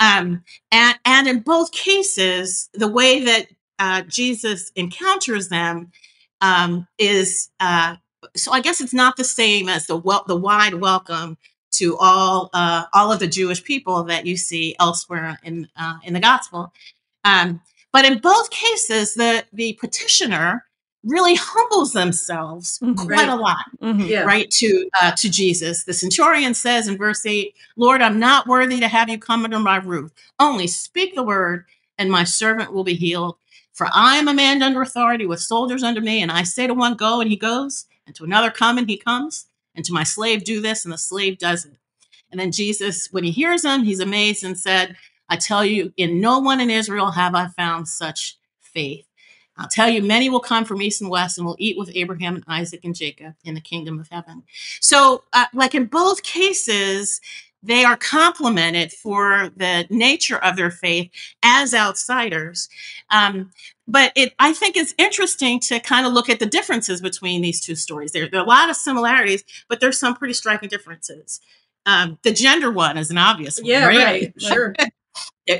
Um, 0.00 0.42
and, 0.72 0.98
and 1.04 1.28
in 1.28 1.40
both 1.40 1.72
cases, 1.72 2.70
the 2.72 2.88
way 2.88 3.22
that 3.26 3.48
uh, 3.78 4.02
Jesus 4.08 4.72
encounters 4.74 5.50
them 5.50 5.92
um, 6.40 6.88
is 6.98 7.50
uh, 7.60 7.96
so 8.36 8.52
I 8.52 8.60
guess 8.60 8.80
it's 8.80 8.94
not 8.94 9.16
the 9.16 9.24
same 9.24 9.68
as 9.68 9.86
the 9.86 9.96
wel- 9.96 10.24
the 10.26 10.36
wide 10.36 10.74
welcome 10.74 11.36
to 11.72 11.96
all 11.98 12.50
uh, 12.52 12.84
all 12.92 13.12
of 13.12 13.20
the 13.20 13.26
Jewish 13.26 13.62
people 13.62 14.04
that 14.04 14.26
you 14.26 14.36
see 14.36 14.74
elsewhere 14.78 15.38
in 15.42 15.68
uh, 15.76 15.98
in 16.04 16.14
the 16.14 16.20
gospel. 16.20 16.72
Um, 17.24 17.60
but 17.92 18.04
in 18.04 18.18
both 18.18 18.50
cases, 18.50 19.14
the 19.14 19.44
the 19.52 19.74
petitioner 19.74 20.66
really 21.02 21.34
humbles 21.34 21.92
themselves 21.92 22.78
mm-hmm. 22.78 22.94
quite 22.94 23.26
right. 23.26 23.28
a 23.28 23.34
lot, 23.34 23.64
mm-hmm. 23.80 24.02
yeah. 24.02 24.22
right 24.22 24.50
to 24.50 24.88
uh, 25.00 25.12
to 25.12 25.30
Jesus. 25.30 25.84
The 25.84 25.94
centurion 25.94 26.54
says 26.54 26.88
in 26.88 26.96
verse 26.96 27.24
eight, 27.26 27.54
"Lord, 27.76 28.02
I'm 28.02 28.18
not 28.18 28.46
worthy 28.46 28.80
to 28.80 28.88
have 28.88 29.08
you 29.08 29.18
come 29.18 29.44
under 29.44 29.58
my 29.58 29.76
roof. 29.76 30.12
Only 30.38 30.66
speak 30.66 31.14
the 31.14 31.22
word, 31.22 31.64
and 31.98 32.10
my 32.10 32.24
servant 32.24 32.72
will 32.72 32.84
be 32.84 32.94
healed. 32.94 33.36
For 33.72 33.88
I 33.94 34.16
am 34.16 34.28
a 34.28 34.34
man 34.34 34.62
under 34.62 34.82
authority 34.82 35.24
with 35.24 35.40
soldiers 35.40 35.82
under 35.82 36.02
me, 36.02 36.20
and 36.20 36.30
I 36.30 36.42
say 36.42 36.66
to 36.66 36.74
one, 36.74 36.94
Go, 36.94 37.20
and 37.20 37.30
he 37.30 37.36
goes, 37.36 37.86
and 38.06 38.14
to 38.16 38.24
another, 38.24 38.50
Come, 38.50 38.76
and 38.76 38.88
he 38.88 38.98
comes, 38.98 39.46
and 39.80 39.84
to 39.86 39.94
my 39.94 40.02
slave, 40.02 40.44
Do 40.44 40.60
this, 40.60 40.84
and 40.84 40.92
the 40.92 40.98
slave 40.98 41.38
does 41.38 41.64
it. 41.64 41.72
And 42.30 42.38
then 42.38 42.52
Jesus, 42.52 43.08
when 43.12 43.24
he 43.24 43.30
hears 43.30 43.62
them, 43.62 43.82
he's 43.82 43.98
amazed 44.00 44.44
and 44.44 44.58
said, 44.58 44.94
I 45.30 45.36
tell 45.36 45.64
you, 45.64 45.90
in 45.96 46.20
no 46.20 46.38
one 46.38 46.60
in 46.60 46.68
Israel 46.68 47.10
have 47.12 47.34
I 47.34 47.46
found 47.48 47.88
such 47.88 48.36
faith. 48.60 49.06
I'll 49.56 49.68
tell 49.68 49.88
you, 49.88 50.02
many 50.02 50.28
will 50.28 50.40
come 50.40 50.66
from 50.66 50.82
east 50.82 51.00
and 51.00 51.10
west 51.10 51.38
and 51.38 51.46
will 51.46 51.56
eat 51.58 51.78
with 51.78 51.90
Abraham 51.94 52.34
and 52.34 52.44
Isaac 52.46 52.84
and 52.84 52.94
Jacob 52.94 53.34
in 53.42 53.54
the 53.54 53.60
kingdom 53.62 53.98
of 53.98 54.08
heaven. 54.10 54.42
So, 54.82 55.24
uh, 55.32 55.46
like 55.54 55.74
in 55.74 55.86
both 55.86 56.22
cases, 56.22 57.22
they 57.62 57.84
are 57.84 57.96
complimented 57.96 58.92
for 58.92 59.50
the 59.56 59.86
nature 59.90 60.38
of 60.38 60.56
their 60.56 60.70
faith 60.70 61.10
as 61.42 61.74
outsiders. 61.74 62.68
Um, 63.10 63.50
but 63.86 64.12
it, 64.14 64.34
I 64.38 64.52
think 64.52 64.76
it's 64.76 64.94
interesting 64.98 65.60
to 65.60 65.80
kind 65.80 66.06
of 66.06 66.12
look 66.12 66.28
at 66.28 66.38
the 66.38 66.46
differences 66.46 67.00
between 67.00 67.42
these 67.42 67.60
two 67.60 67.74
stories. 67.74 68.12
There, 68.12 68.28
there 68.28 68.40
are 68.40 68.44
a 68.44 68.48
lot 68.48 68.70
of 68.70 68.76
similarities, 68.76 69.44
but 69.68 69.80
there's 69.80 69.98
some 69.98 70.14
pretty 70.14 70.34
striking 70.34 70.68
differences. 70.68 71.40
Um, 71.86 72.18
the 72.22 72.32
gender 72.32 72.70
one 72.70 72.96
is 72.96 73.10
an 73.10 73.18
obvious 73.18 73.58
one. 73.58 73.66
Yeah, 73.66 73.86
right. 73.86 73.98
right. 73.98 74.42
Sure. 74.42 74.74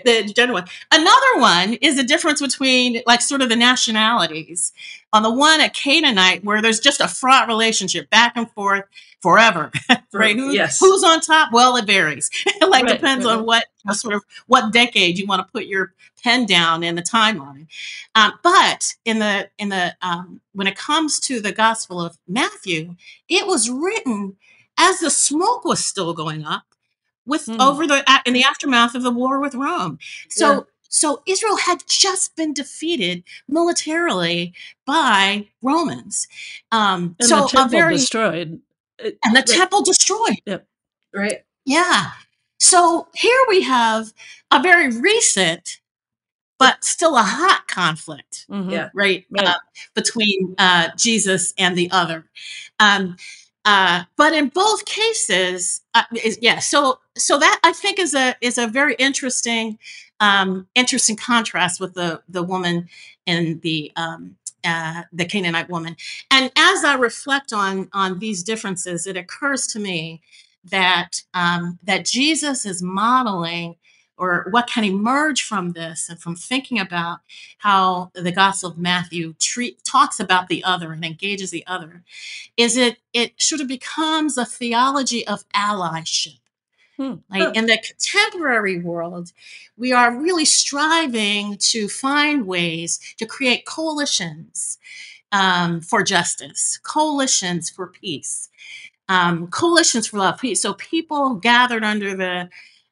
The 0.04 0.32
gender 0.34 0.52
one. 0.52 0.66
Another 0.92 1.36
one 1.36 1.74
is 1.74 1.96
the 1.96 2.02
difference 2.02 2.40
between 2.40 3.02
like 3.06 3.20
sort 3.20 3.42
of 3.42 3.48
the 3.48 3.56
nationalities. 3.56 4.72
On 5.12 5.22
the 5.22 5.32
one 5.32 5.60
at 5.60 5.74
Canaanite, 5.74 6.44
where 6.44 6.62
there's 6.62 6.78
just 6.78 7.00
a 7.00 7.08
fraught 7.08 7.48
relationship 7.48 8.08
back 8.10 8.32
and 8.36 8.48
forth 8.52 8.84
forever, 9.20 9.70
right? 10.12 10.36
Who, 10.36 10.52
yes. 10.52 10.78
Who's 10.78 11.02
on 11.02 11.20
top? 11.20 11.52
Well, 11.52 11.76
it 11.76 11.84
varies. 11.84 12.30
like 12.60 12.84
right, 12.84 12.94
depends 12.94 13.24
right. 13.24 13.38
on 13.38 13.44
what 13.44 13.66
sort 13.92 14.14
of 14.14 14.24
what 14.46 14.72
decade 14.72 15.18
you 15.18 15.26
want 15.26 15.46
to 15.46 15.52
put 15.52 15.66
your 15.66 15.92
pen 16.22 16.46
down 16.46 16.82
in 16.82 16.94
the 16.94 17.02
timeline. 17.02 17.66
Um, 18.14 18.32
but 18.42 18.94
in 19.04 19.18
the 19.18 19.48
in 19.58 19.70
the 19.70 19.96
um, 20.02 20.40
when 20.52 20.66
it 20.66 20.76
comes 20.76 21.18
to 21.20 21.40
the 21.40 21.52
Gospel 21.52 22.00
of 22.00 22.18
Matthew, 22.28 22.96
it 23.28 23.46
was 23.46 23.70
written 23.70 24.36
as 24.78 25.00
the 25.00 25.10
smoke 25.10 25.64
was 25.64 25.84
still 25.84 26.14
going 26.14 26.44
up 26.44 26.69
with 27.30 27.46
mm. 27.46 27.58
over 27.60 27.86
the 27.86 28.04
in 28.26 28.34
the 28.34 28.42
aftermath 28.42 28.94
of 28.94 29.02
the 29.02 29.10
war 29.10 29.40
with 29.40 29.54
Rome. 29.54 29.98
So 30.28 30.52
yeah. 30.52 30.60
so 30.88 31.22
Israel 31.26 31.56
had 31.56 31.84
just 31.86 32.36
been 32.36 32.52
defeated 32.52 33.22
militarily 33.48 34.52
by 34.84 35.48
Romans. 35.62 36.28
Um, 36.72 37.16
and 37.18 37.28
so 37.28 37.42
the 37.42 37.48
temple 37.48 37.68
very, 37.70 37.96
destroyed, 37.96 38.60
and 38.98 39.14
the 39.32 39.38
right. 39.38 39.46
temple 39.46 39.82
destroyed. 39.82 40.40
Yep. 40.44 40.66
Right. 41.14 41.44
Yeah. 41.64 42.10
So 42.58 43.08
here 43.14 43.40
we 43.48 43.62
have 43.62 44.12
a 44.50 44.60
very 44.60 44.90
recent 44.90 45.80
but 46.60 46.84
still 46.84 47.16
a 47.16 47.22
hot 47.22 47.66
conflict, 47.68 48.44
mm-hmm. 48.50 48.68
yeah, 48.68 48.90
right, 48.92 49.24
right. 49.30 49.46
Uh, 49.46 49.54
between 49.94 50.54
uh, 50.58 50.90
Jesus 50.94 51.54
and 51.56 51.74
the 51.74 51.90
other. 51.90 52.26
Um, 52.78 53.16
uh, 53.64 54.04
but 54.16 54.32
in 54.32 54.48
both 54.48 54.84
cases, 54.84 55.82
uh, 55.94 56.02
is, 56.22 56.38
yeah. 56.40 56.58
So 56.58 56.98
so 57.16 57.38
that 57.38 57.60
I 57.62 57.72
think 57.72 57.98
is 57.98 58.14
a 58.14 58.34
is 58.40 58.58
a 58.58 58.66
very 58.66 58.94
interesting 58.94 59.78
um, 60.20 60.66
interesting 60.74 61.16
contrast 61.16 61.80
with 61.80 61.94
the 61.94 62.22
the 62.28 62.42
woman 62.42 62.88
in 63.26 63.60
the 63.60 63.92
um, 63.96 64.36
uh, 64.64 65.02
the 65.12 65.24
Canaanite 65.26 65.68
woman. 65.68 65.96
And 66.30 66.50
as 66.56 66.84
I 66.84 66.94
reflect 66.94 67.52
on 67.52 67.88
on 67.92 68.18
these 68.18 68.42
differences, 68.42 69.06
it 69.06 69.16
occurs 69.16 69.66
to 69.68 69.78
me 69.78 70.22
that 70.64 71.22
um, 71.34 71.78
that 71.82 72.06
Jesus 72.06 72.64
is 72.64 72.82
modeling 72.82 73.76
or 74.20 74.46
what 74.50 74.66
can 74.66 74.84
emerge 74.84 75.42
from 75.42 75.72
this 75.72 76.10
and 76.10 76.20
from 76.20 76.36
thinking 76.36 76.78
about 76.78 77.20
how 77.58 78.10
the 78.14 78.30
gospel 78.30 78.70
of 78.70 78.78
matthew 78.78 79.32
treat, 79.38 79.82
talks 79.82 80.20
about 80.20 80.48
the 80.48 80.62
other 80.62 80.92
and 80.92 81.04
engages 81.04 81.50
the 81.50 81.66
other 81.66 82.02
is 82.56 82.76
it 82.76 82.98
it 83.12 83.32
sort 83.40 83.60
of 83.60 83.66
becomes 83.66 84.36
a 84.36 84.44
theology 84.44 85.26
of 85.26 85.48
allyship 85.54 86.38
hmm. 86.96 87.14
Like 87.30 87.56
in 87.56 87.64
the 87.66 87.78
contemporary 87.78 88.78
world, 88.78 89.32
we 89.78 89.90
are 89.92 90.14
really 90.14 90.44
striving 90.44 91.56
to 91.70 91.88
find 91.88 92.46
ways 92.46 93.00
to 93.16 93.24
create 93.24 93.64
coalitions 93.64 94.78
um, 95.32 95.80
for 95.80 96.02
justice, 96.02 96.78
coalitions 96.82 97.70
for 97.70 97.86
peace, 97.86 98.48
um, 99.08 99.46
coalitions 99.48 100.06
for 100.06 100.18
love, 100.18 100.40
peace. 100.40 100.62
So 100.62 100.74
people 100.74 101.34
gathered 101.34 101.84
under 101.84 102.16
the 102.16 102.48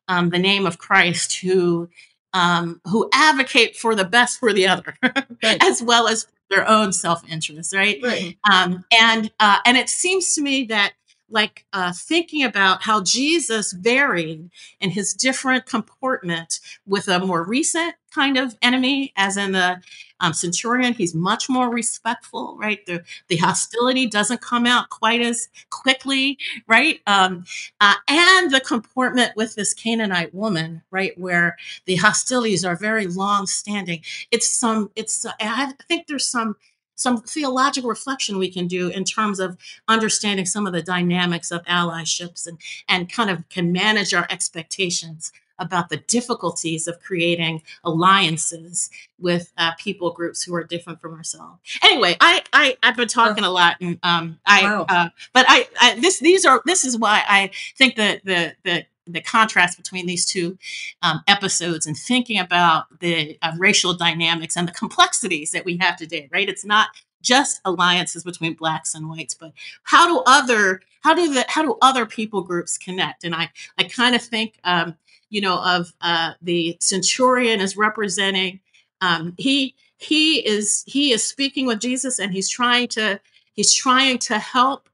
um, 0.09 0.31
the 0.31 0.39
name 0.39 0.67
of 0.67 0.79
Christ 0.79 1.41
who 1.41 1.89
um, 2.33 2.81
who 2.85 3.09
advocate 3.13 3.77
for 3.77 3.95
the 3.95 4.05
best 4.05 4.39
for 4.39 4.53
the 4.53 4.67
other, 4.67 4.95
right. 5.03 5.63
as 5.63 5.83
well 5.83 6.09
as 6.09 6.27
their 6.51 6.69
own 6.69 6.93
self 6.93 7.29
interest, 7.31 7.75
right? 7.75 8.01
right. 8.03 8.37
Um, 8.51 8.85
and 8.93 9.31
uh, 9.41 9.59
and 9.65 9.77
it 9.77 9.89
seems 9.89 10.35
to 10.35 10.43
me 10.43 10.65
that 10.65 10.93
like 11.31 11.65
uh, 11.73 11.93
thinking 11.93 12.45
about 12.45 12.83
how 12.83 13.03
Jesus 13.03 13.73
varied 13.73 14.51
in 14.81 14.91
his 14.91 15.13
different 15.13 15.67
comportment 15.67 16.61
with 16.87 17.09
a 17.09 17.19
more 17.19 17.45
recent 17.45 17.95
kind 18.15 18.39
of 18.39 18.57
enemy, 18.63 19.13
as 19.17 19.37
in 19.37 19.53
the 19.53 19.81
um, 20.21 20.33
centurion, 20.33 20.95
he's 20.95 21.15
much 21.15 21.49
more 21.49 21.71
respectful, 21.71 22.57
right? 22.59 22.85
The, 22.87 23.05
the 23.29 23.37
hostility 23.37 24.07
doesn't 24.07 24.41
come 24.41 24.67
out 24.67 24.89
quite 24.91 25.21
as 25.21 25.49
quickly, 25.71 26.39
right? 26.67 27.01
Um, 27.07 27.45
uh, 27.81 27.95
and 28.09 28.51
the 28.51 28.61
comportment 28.61 29.33
with 29.37 29.55
this 29.55 29.75
Canaanite 29.75 30.35
woman, 30.35 30.83
right, 30.91 31.17
where 31.19 31.57
the 31.85 31.97
hostilities 31.97 32.65
are 32.65 32.77
very 32.77 33.07
long 33.07 33.47
standing. 33.47 34.03
It's 34.31 34.49
some, 34.49 34.91
it's, 34.97 35.25
I 35.41 35.73
think 35.87 36.07
there's 36.07 36.27
some 36.27 36.57
some 36.99 37.23
theological 37.23 37.89
reflection 37.89 38.39
we 38.39 38.51
can 38.51 38.67
do 38.67 38.89
in 38.89 39.05
terms 39.05 39.39
of 39.39 39.57
understanding 39.87 40.45
some 40.45 40.67
of 40.67 40.73
the 40.73 40.83
dynamics 40.83 41.51
of 41.51 41.65
allyships 41.65 42.47
and, 42.47 42.59
and 42.89 43.11
kind 43.11 43.31
of 43.31 43.49
can 43.49 43.73
manage 43.73 44.13
our 44.13 44.27
expectations 44.31 45.33
about 45.59 45.89
the 45.89 45.97
difficulties 45.97 46.87
of 46.87 47.01
creating 47.01 47.63
alliances 47.85 48.91
with 49.19 49.53
uh, 49.59 49.73
people 49.79 50.11
groups 50.11 50.43
who 50.43 50.55
are 50.55 50.65
different 50.65 51.01
from 51.01 51.15
ourselves. 51.15 51.59
Anyway, 51.83 52.17
I, 52.21 52.43
I 52.53 52.77
have 52.83 52.97
been 52.97 53.09
talking 53.09 53.45
a 53.45 53.51
lot, 53.51 53.77
and 53.81 53.99
um, 54.03 54.39
I 54.47 54.63
wow. 54.63 54.87
uh, 54.89 55.09
but 55.33 55.47
I, 55.49 55.69
I 55.81 55.99
this 56.01 56.21
these 56.21 56.45
are 56.45 56.63
this 56.65 56.85
is 56.85 56.97
why 56.97 57.23
I 57.27 57.51
think 57.77 57.97
that 57.97 58.25
the 58.25 58.55
the 58.65 58.85
the 59.09 59.21
contrast 59.21 59.77
between 59.77 60.07
these 60.07 60.25
two 60.27 60.59
um, 61.03 61.23
episodes 61.27 61.87
and 61.87 61.97
thinking 61.97 62.39
about 62.39 62.87
the 63.01 63.39
uh, 63.43 63.53
racial 63.59 63.95
dynamics 63.95 64.57
and 64.57 64.69
the 64.69 64.73
complexities 64.73 65.51
that 65.53 65.65
we 65.65 65.77
have 65.79 65.97
today, 65.97 66.29
right? 66.33 66.49
It's 66.49 66.65
not 66.65 66.89
just 67.23 67.61
alliances 67.65 68.25
between 68.25 68.55
blacks 68.55 68.95
and 68.95 69.09
whites, 69.09 69.35
but 69.35 69.53
how 69.83 70.07
do 70.07 70.23
other 70.27 70.81
how 71.01 71.15
do 71.15 71.33
the 71.33 71.45
how 71.49 71.63
do 71.63 71.77
other 71.83 72.07
people 72.07 72.43
groups 72.43 72.79
connect? 72.79 73.25
And 73.25 73.35
I 73.35 73.51
I 73.79 73.85
kind 73.85 74.15
of 74.15 74.23
think 74.23 74.59
um, 74.65 74.97
you 75.31 75.41
know 75.41 75.61
of 75.63 75.93
uh, 76.01 76.35
the 76.43 76.77
centurion 76.81 77.61
as 77.61 77.77
representing 77.77 78.61
um, 79.01 79.35
he 79.39 79.75
he 79.97 80.47
is 80.47 80.85
he 80.87 81.13
is 81.13 81.25
speaking 81.25 81.67
with 81.67 81.81
Jesus 81.81 82.19
and 82.19 82.33
he's 82.33 82.49
trying 82.49 82.89
to 82.89 83.21
he's 83.53 83.75
trying 83.75 84.19
to 84.19 84.39
help 84.39 84.89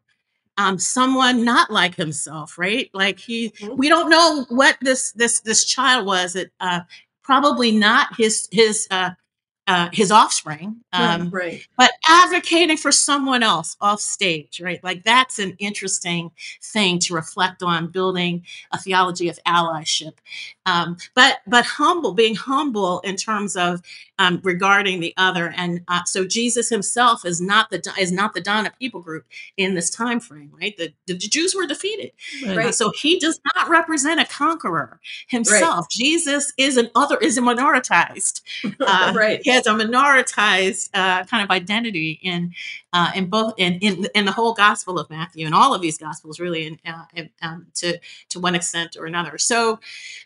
um, 0.57 0.79
someone 0.79 1.45
not 1.45 1.71
like 1.71 1.95
himself, 1.95 2.59
right? 2.59 2.90
Like 2.93 3.19
he, 3.19 3.51
mm-hmm. 3.51 3.77
we 3.77 3.88
don't 3.88 4.11
know 4.11 4.47
what 4.49 4.77
this 4.81 5.12
this 5.12 5.40
this 5.40 5.64
child 5.64 6.07
was. 6.07 6.37
It 6.37 6.53
uh, 6.61 6.81
probably 7.23 7.73
not 7.73 8.14
his 8.17 8.49
his 8.51 8.87
uh, 8.90 9.11
uh, 9.66 9.88
his 9.92 10.11
offspring, 10.11 10.77
um, 10.92 11.31
right, 11.31 11.33
right, 11.33 11.68
but 11.79 11.92
advocating 12.07 12.77
for 12.77 12.92
someone 12.92 13.42
else 13.42 13.77
off 13.81 14.00
stage, 14.00 14.61
right? 14.61 14.83
Like 14.85 15.05
that's 15.05 15.38
an 15.38 15.57
interesting 15.59 16.33
thing 16.62 16.98
to 17.00 17.14
reflect 17.14 17.62
on, 17.62 17.87
building 17.87 18.44
a 18.72 18.79
theology 18.79 19.29
of 19.29 19.38
allyship. 19.46 20.14
Um, 20.66 20.98
but 21.14 21.38
but 21.46 21.64
humble, 21.64 22.12
being 22.12 22.35
humble 22.35 23.00
in 23.00 23.16
terms 23.16 23.57
of 23.57 23.81
um, 24.18 24.40
regarding 24.44 25.00
the 25.00 25.14
other, 25.16 25.53
and 25.57 25.81
uh, 25.88 26.05
so 26.05 26.27
Jesus 26.27 26.68
himself 26.68 27.24
is 27.24 27.40
not 27.40 27.70
the 27.70 27.83
is 27.98 28.12
not 28.12 28.35
the 28.35 28.40
Donna 28.40 28.72
people 28.79 29.00
group 29.00 29.24
in 29.57 29.74
this 29.74 29.90
time 29.90 30.20
frame, 30.20 30.50
right? 30.61 30.77
The, 30.77 30.92
the 31.07 31.14
Jews 31.14 31.55
were 31.55 31.66
defeated, 31.66 32.12
right? 32.46 32.66
Uh, 32.66 32.72
so 32.72 32.92
he 33.00 33.18
does 33.18 33.40
not 33.55 33.68
represent 33.68 34.20
a 34.20 34.27
conqueror 34.27 35.00
himself. 35.29 35.87
Right. 35.87 35.90
Jesus 35.90 36.53
is 36.59 36.77
an 36.77 36.90
other 36.94 37.16
is 37.16 37.38
a 37.38 37.40
minoritized, 37.40 38.42
uh, 38.81 39.12
right? 39.14 39.40
Has 39.55 39.67
a 39.67 39.71
minoritized 39.71 40.90
uh, 40.95 41.25
kind 41.25 41.45
of 41.45 41.51
identity 41.51 42.19
in 42.23 42.53
uh, 42.93 43.11
in 43.14 43.27
both 43.27 43.55
in, 43.59 43.75
in 43.81 44.07
in 44.14 44.25
the 44.25 44.33
whole 44.33 44.55
Gospel 44.55 44.99
of 44.99 45.11
Matthew 45.11 45.47
and 45.47 45.55
all 45.55 45.75
of 45.75 45.83
these 45.83 45.99
Gospels, 45.99 46.40
really, 46.40 46.67
in, 46.67 46.79
uh, 46.87 47.05
in 47.14 47.31
um, 47.43 47.67
to 47.75 47.99
to 48.31 48.40
one 48.40 48.55
extent 48.55 48.97
or 48.99 49.07
another. 49.07 49.38
So, 49.38 49.81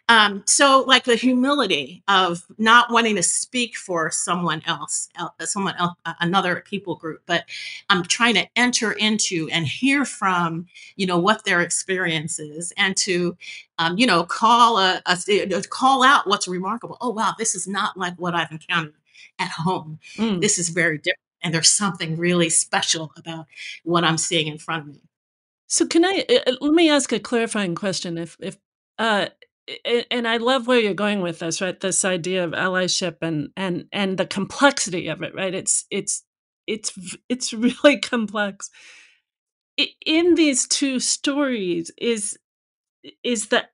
um, 0.09 0.43
so 0.47 0.85
like 0.87 1.05
the 1.05 1.17
humility 1.17 2.03
of 2.09 2.45
not 2.59 2.93
wanting 2.93 3.17
to 3.17 3.23
speak 3.23 3.77
for 3.77 4.11
someone 4.11 4.63
else, 4.67 5.09
someone 5.41 5.77
else, 5.77 5.95
another 6.21 6.63
people 6.67 6.97
group, 6.97 7.23
but 7.27 7.45
I'm 7.91 8.03
trying 8.05 8.35
to 8.35 8.47
enter 8.57 8.93
into 8.93 9.49
and 9.51 9.67
hear 9.67 10.05
from 10.05 10.67
you 10.97 11.07
know 11.07 11.19
what 11.19 11.45
their 11.45 11.61
experience 11.63 12.39
is, 12.39 12.73
and 12.77 12.97
to 12.99 13.37
um, 13.79 13.99
you 13.99 14.07
know 14.07 14.25
call 14.25 14.79
a, 14.79 15.03
a 15.07 15.63
call 15.71 16.03
out 16.03 16.27
what's 16.27 16.49
remarkable. 16.49 16.99
Oh 17.01 17.11
wow, 17.11 17.35
this 17.39 17.55
is 17.55 17.67
not 17.67 17.97
like 17.97 18.15
what 18.17 18.35
I've 18.35 18.53
encountered 18.53 18.95
at 19.39 19.51
home. 19.51 19.99
Mm. 20.17 20.41
This 20.41 20.59
is 20.59 20.69
very 20.69 20.99
different. 20.99 21.21
And 21.43 21.55
there's 21.55 21.71
something 21.71 22.17
really 22.17 22.51
special 22.51 23.13
about 23.17 23.47
what 23.85 24.05
I'm 24.05 24.19
seeing 24.19 24.49
in 24.49 24.59
front 24.59 24.89
of 24.89 24.95
me. 24.95 25.01
So 25.69 25.87
can 25.87 26.05
I 26.05 26.25
uh, 26.29 26.51
uh 26.51 26.57
let 26.61 26.73
me 26.75 26.91
ask 26.91 27.13
a 27.13 27.21
clarifying 27.21 27.75
question 27.75 28.19
if 28.19 28.37
if 28.41 28.57
uh 28.99 29.29
and 29.85 30.27
I 30.27 30.39
love 30.39 30.67
where 30.67 30.81
you're 30.81 30.95
going 30.95 31.21
with 31.21 31.41
this, 31.41 31.61
right? 31.61 31.79
This 31.79 32.05
idea 32.05 32.45
of 32.45 32.53
allyship 32.53 33.17
and 33.23 33.51
and 33.57 33.85
and 33.93 34.19
the 34.19 34.27
complexity 34.27 35.09
of 35.09 35.23
it, 35.23 35.35
right? 35.35 35.55
It's 35.55 35.85
it's 35.91 36.25
it's 36.67 36.93
it's 37.29 37.53
really 37.85 37.99
complex. 38.01 38.71
In 40.05 40.35
these 40.35 40.67
two 40.67 40.99
stories, 40.99 41.91
is 41.99 42.39
is 43.23 43.49
the 43.49 43.65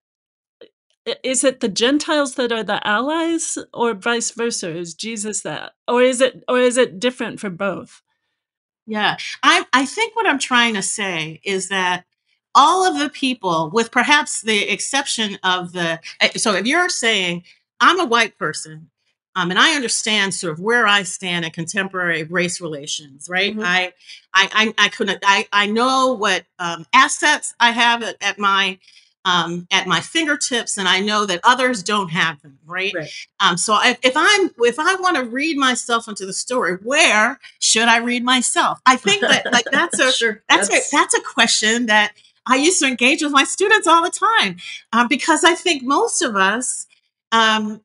is 1.22 1.44
it 1.44 1.60
the 1.60 1.68
Gentiles 1.68 2.34
that 2.34 2.52
are 2.52 2.64
the 2.64 2.86
allies 2.86 3.58
or 3.72 3.94
vice 3.94 4.30
versa? 4.30 4.76
Is 4.76 4.94
Jesus 4.94 5.42
that 5.42 5.72
or 5.86 6.02
is 6.02 6.20
it 6.20 6.44
or 6.48 6.58
is 6.58 6.76
it 6.76 6.98
different 6.98 7.40
for 7.40 7.50
both? 7.50 8.02
Yeah. 8.86 9.16
I 9.42 9.66
I 9.72 9.86
think 9.86 10.16
what 10.16 10.26
I'm 10.26 10.38
trying 10.38 10.74
to 10.74 10.82
say 10.82 11.40
is 11.44 11.68
that 11.68 12.04
all 12.54 12.86
of 12.86 12.98
the 12.98 13.10
people 13.10 13.70
with 13.72 13.90
perhaps 13.90 14.42
the 14.42 14.70
exception 14.70 15.38
of 15.42 15.72
the 15.72 16.00
eh, 16.20 16.30
so 16.36 16.54
if 16.54 16.66
you're 16.66 16.88
saying 16.88 17.44
I'm 17.80 18.00
a 18.00 18.06
white 18.06 18.38
person 18.38 18.90
um, 19.36 19.50
and 19.50 19.58
I 19.58 19.74
understand 19.74 20.32
sort 20.32 20.52
of 20.52 20.60
where 20.60 20.86
I 20.86 21.02
stand 21.02 21.44
in 21.44 21.50
contemporary 21.50 22.22
race 22.22 22.60
relations, 22.60 23.28
right? 23.28 23.52
Mm-hmm. 23.52 23.64
I, 23.64 23.92
I, 24.32 24.48
I, 24.52 24.74
I 24.78 24.88
couldn't, 24.90 25.18
I, 25.24 25.48
I 25.52 25.66
know 25.66 26.12
what 26.12 26.44
um, 26.60 26.86
assets 26.92 27.52
I 27.58 27.72
have 27.72 28.02
at, 28.02 28.16
at 28.20 28.38
my 28.38 28.78
um, 29.24 29.66
at 29.70 29.86
my 29.86 30.00
fingertips, 30.00 30.76
and 30.76 30.86
I 30.86 31.00
know 31.00 31.24
that 31.26 31.40
others 31.44 31.82
don't 31.82 32.10
have 32.10 32.40
them. 32.42 32.58
Right. 32.66 32.92
right. 32.94 33.10
Um, 33.40 33.56
so 33.56 33.78
if, 33.82 33.98
if 34.02 34.12
I'm 34.16 34.50
if 34.58 34.78
I 34.78 34.94
want 34.96 35.16
to 35.16 35.24
read 35.24 35.56
myself 35.56 36.08
into 36.08 36.26
the 36.26 36.32
story, 36.32 36.76
where 36.82 37.38
should 37.58 37.88
I 37.88 37.98
read 37.98 38.24
myself? 38.24 38.80
I 38.86 38.96
think 38.96 39.22
that 39.22 39.50
like 39.52 39.66
that's 39.70 39.98
a 40.00 40.12
sure. 40.12 40.42
that's, 40.48 40.68
that's 40.68 40.92
a 40.92 40.96
that's 40.96 41.14
a 41.14 41.22
question 41.22 41.86
that 41.86 42.12
I 42.46 42.56
used 42.56 42.80
to 42.80 42.86
engage 42.86 43.22
with 43.22 43.32
my 43.32 43.44
students 43.44 43.86
all 43.86 44.02
the 44.02 44.10
time 44.10 44.56
um, 44.92 45.08
because 45.08 45.44
I 45.44 45.54
think 45.54 45.82
most 45.82 46.22
of 46.22 46.36
us. 46.36 46.86
Um, 47.32 47.80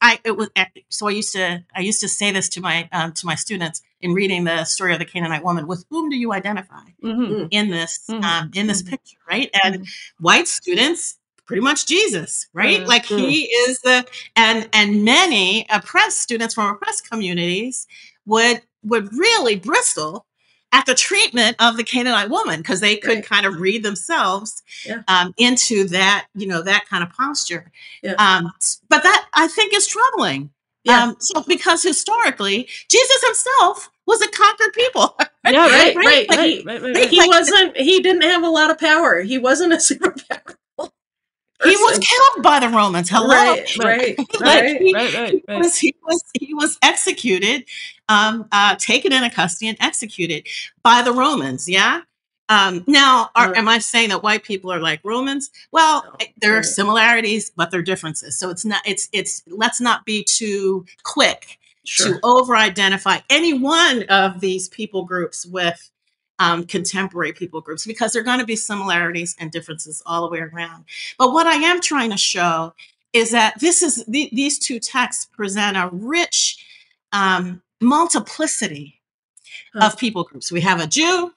I 0.00 0.20
it 0.24 0.36
was 0.36 0.50
so 0.88 1.08
I 1.08 1.10
used 1.10 1.32
to 1.32 1.64
I 1.74 1.80
used 1.80 2.00
to 2.00 2.08
say 2.08 2.30
this 2.30 2.48
to 2.50 2.60
my 2.60 2.88
um, 2.92 3.12
to 3.12 3.26
my 3.26 3.34
students 3.34 3.82
in 4.04 4.12
reading 4.12 4.44
the 4.44 4.64
story 4.64 4.92
of 4.92 4.98
the 4.98 5.04
Canaanite 5.06 5.42
woman, 5.42 5.66
with 5.66 5.86
whom 5.88 6.10
do 6.10 6.16
you 6.16 6.34
identify 6.34 6.84
mm-hmm. 7.02 7.46
in 7.50 7.70
this 7.70 8.04
mm-hmm. 8.08 8.22
um, 8.22 8.50
in 8.54 8.66
this 8.66 8.82
mm-hmm. 8.82 8.90
picture, 8.90 9.16
right? 9.28 9.50
And 9.64 9.76
mm-hmm. 9.76 10.24
white 10.24 10.46
students, 10.46 11.16
pretty 11.46 11.62
much 11.62 11.86
Jesus, 11.86 12.46
right? 12.52 12.80
Mm-hmm. 12.80 12.88
Like 12.88 13.06
he 13.06 13.44
is 13.44 13.80
the 13.80 14.06
and 14.36 14.68
and 14.74 15.04
many 15.04 15.64
oppressed 15.70 16.20
students 16.20 16.54
from 16.54 16.74
oppressed 16.74 17.10
communities 17.10 17.86
would 18.26 18.60
would 18.82 19.10
really 19.14 19.56
bristle 19.56 20.26
at 20.70 20.84
the 20.84 20.94
treatment 20.94 21.56
of 21.60 21.78
the 21.78 21.84
Canaanite 21.84 22.28
woman 22.28 22.60
because 22.60 22.80
they 22.80 22.96
could 22.98 23.16
right. 23.16 23.26
kind 23.26 23.46
of 23.46 23.58
read 23.58 23.82
themselves 23.82 24.62
yeah. 24.84 25.02
um, 25.08 25.32
into 25.38 25.88
that, 25.88 26.26
you 26.34 26.46
know, 26.46 26.60
that 26.60 26.84
kind 26.90 27.02
of 27.02 27.08
posture. 27.10 27.72
Yeah. 28.02 28.14
Um, 28.18 28.52
but 28.90 29.02
that 29.02 29.28
I 29.32 29.48
think 29.48 29.72
is 29.72 29.86
troubling. 29.86 30.50
Yeah. 30.82 31.04
Um, 31.04 31.16
so 31.20 31.42
because 31.48 31.82
historically, 31.82 32.68
Jesus 32.90 33.24
himself 33.24 33.88
was 34.06 34.20
a 34.22 34.28
conquered 34.28 34.72
people. 34.72 35.16
Yeah, 35.46 35.68
right, 35.68 35.94
right, 35.94 36.06
right, 36.06 36.28
like 36.30 36.38
right, 36.38 36.48
he, 36.48 36.62
right, 36.64 36.80
right, 36.80 37.08
He 37.10 37.28
wasn't. 37.28 37.76
He 37.76 38.00
didn't 38.00 38.22
have 38.22 38.42
a 38.42 38.48
lot 38.48 38.70
of 38.70 38.78
power. 38.78 39.20
He 39.20 39.36
wasn't 39.36 39.74
a 39.74 39.80
super 39.90 40.12
powerful. 40.12 40.94
He 41.62 41.76
was 41.76 41.98
killed 41.98 42.42
by 42.42 42.60
the 42.60 42.70
Romans. 42.70 43.10
Hello, 43.10 43.28
right, 43.28 43.76
right, 43.76 44.18
like 44.40 44.40
right, 44.40 44.80
he, 44.80 44.94
right, 44.94 45.14
right, 45.14 45.32
He 45.32 45.42
was, 45.54 45.76
he 45.76 45.94
was 46.02 46.24
he 46.40 46.54
was 46.54 46.78
executed, 46.80 47.66
um, 48.08 48.48
uh, 48.52 48.76
taken 48.76 49.12
into 49.12 49.28
custody 49.28 49.68
and 49.68 49.76
executed 49.82 50.46
by 50.82 51.02
the 51.02 51.12
Romans. 51.12 51.68
Yeah. 51.68 52.00
Um, 52.48 52.82
now, 52.86 53.28
are, 53.34 53.54
am 53.54 53.68
I 53.68 53.80
saying 53.80 54.08
that 54.08 54.22
white 54.22 54.44
people 54.44 54.72
are 54.72 54.80
like 54.80 55.00
Romans? 55.04 55.50
Well, 55.72 56.04
no, 56.06 56.26
there 56.40 56.56
are 56.56 56.62
similarities, 56.62 57.50
but 57.50 57.70
there 57.70 57.80
are 57.80 57.82
differences. 57.82 58.38
So 58.38 58.48
it's 58.48 58.64
not. 58.64 58.80
It's 58.86 59.10
it's. 59.12 59.42
Let's 59.46 59.78
not 59.78 60.06
be 60.06 60.24
too 60.24 60.86
quick 61.02 61.58
sure. 61.84 62.14
to 62.14 62.20
over 62.22 62.56
identify 62.56 63.18
any 63.30 63.52
one 63.52 64.04
of 64.04 64.40
these 64.40 64.68
people 64.68 65.04
groups 65.04 65.46
with 65.46 65.90
um, 66.38 66.64
contemporary 66.66 67.32
people 67.32 67.60
groups 67.60 67.86
because 67.86 68.12
there 68.12 68.22
are 68.22 68.24
going 68.24 68.40
to 68.40 68.46
be 68.46 68.56
similarities 68.56 69.36
and 69.38 69.50
differences 69.50 70.02
all 70.04 70.22
the 70.22 70.30
way 70.30 70.40
around. 70.40 70.84
But 71.18 71.32
what 71.32 71.46
I 71.46 71.54
am 71.54 71.80
trying 71.80 72.10
to 72.10 72.16
show 72.16 72.74
is 73.12 73.30
that 73.30 73.60
this 73.60 73.82
is 73.82 74.04
th- 74.10 74.32
these 74.32 74.58
two 74.58 74.80
texts 74.80 75.26
present 75.26 75.76
a 75.76 75.88
rich 75.92 76.64
um, 77.12 77.62
multiplicity 77.80 79.00
of 79.80 79.96
people 79.98 80.24
groups. 80.24 80.52
We 80.52 80.60
have 80.62 80.80
a 80.80 80.86
Jew 80.86 81.32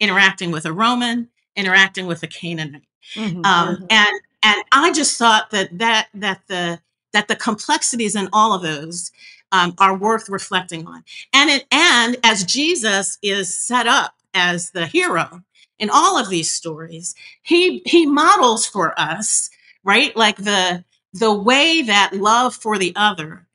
interacting 0.00 0.50
with 0.50 0.64
a 0.64 0.72
Roman, 0.72 1.28
interacting 1.56 2.06
with 2.06 2.22
a 2.22 2.26
Canaanite, 2.26 2.82
mm-hmm. 3.14 3.44
Um, 3.44 3.76
mm-hmm. 3.76 3.84
and 3.90 4.20
and 4.42 4.64
I 4.72 4.92
just 4.92 5.18
thought 5.18 5.50
that 5.50 5.76
that 5.78 6.08
that 6.14 6.42
the 6.48 6.80
that 7.12 7.28
the 7.28 7.36
complexities 7.36 8.16
in 8.16 8.28
all 8.32 8.52
of 8.52 8.62
those 8.62 9.10
um, 9.52 9.74
are 9.78 9.96
worth 9.96 10.28
reflecting 10.28 10.86
on. 10.86 11.04
And 11.32 11.50
it, 11.50 11.66
and 11.70 12.16
as 12.24 12.44
Jesus 12.44 13.18
is 13.22 13.56
set 13.56 13.86
up 13.86 14.14
as 14.34 14.70
the 14.70 14.86
hero 14.86 15.42
in 15.78 15.90
all 15.90 16.18
of 16.18 16.28
these 16.28 16.50
stories, 16.50 17.14
he 17.42 17.82
he 17.86 18.06
models 18.06 18.66
for 18.66 18.98
us, 18.98 19.50
right? 19.84 20.14
Like 20.16 20.36
the 20.36 20.84
the 21.12 21.32
way 21.32 21.82
that 21.82 22.14
love 22.14 22.54
for 22.54 22.78
the 22.78 22.92
other 22.96 23.46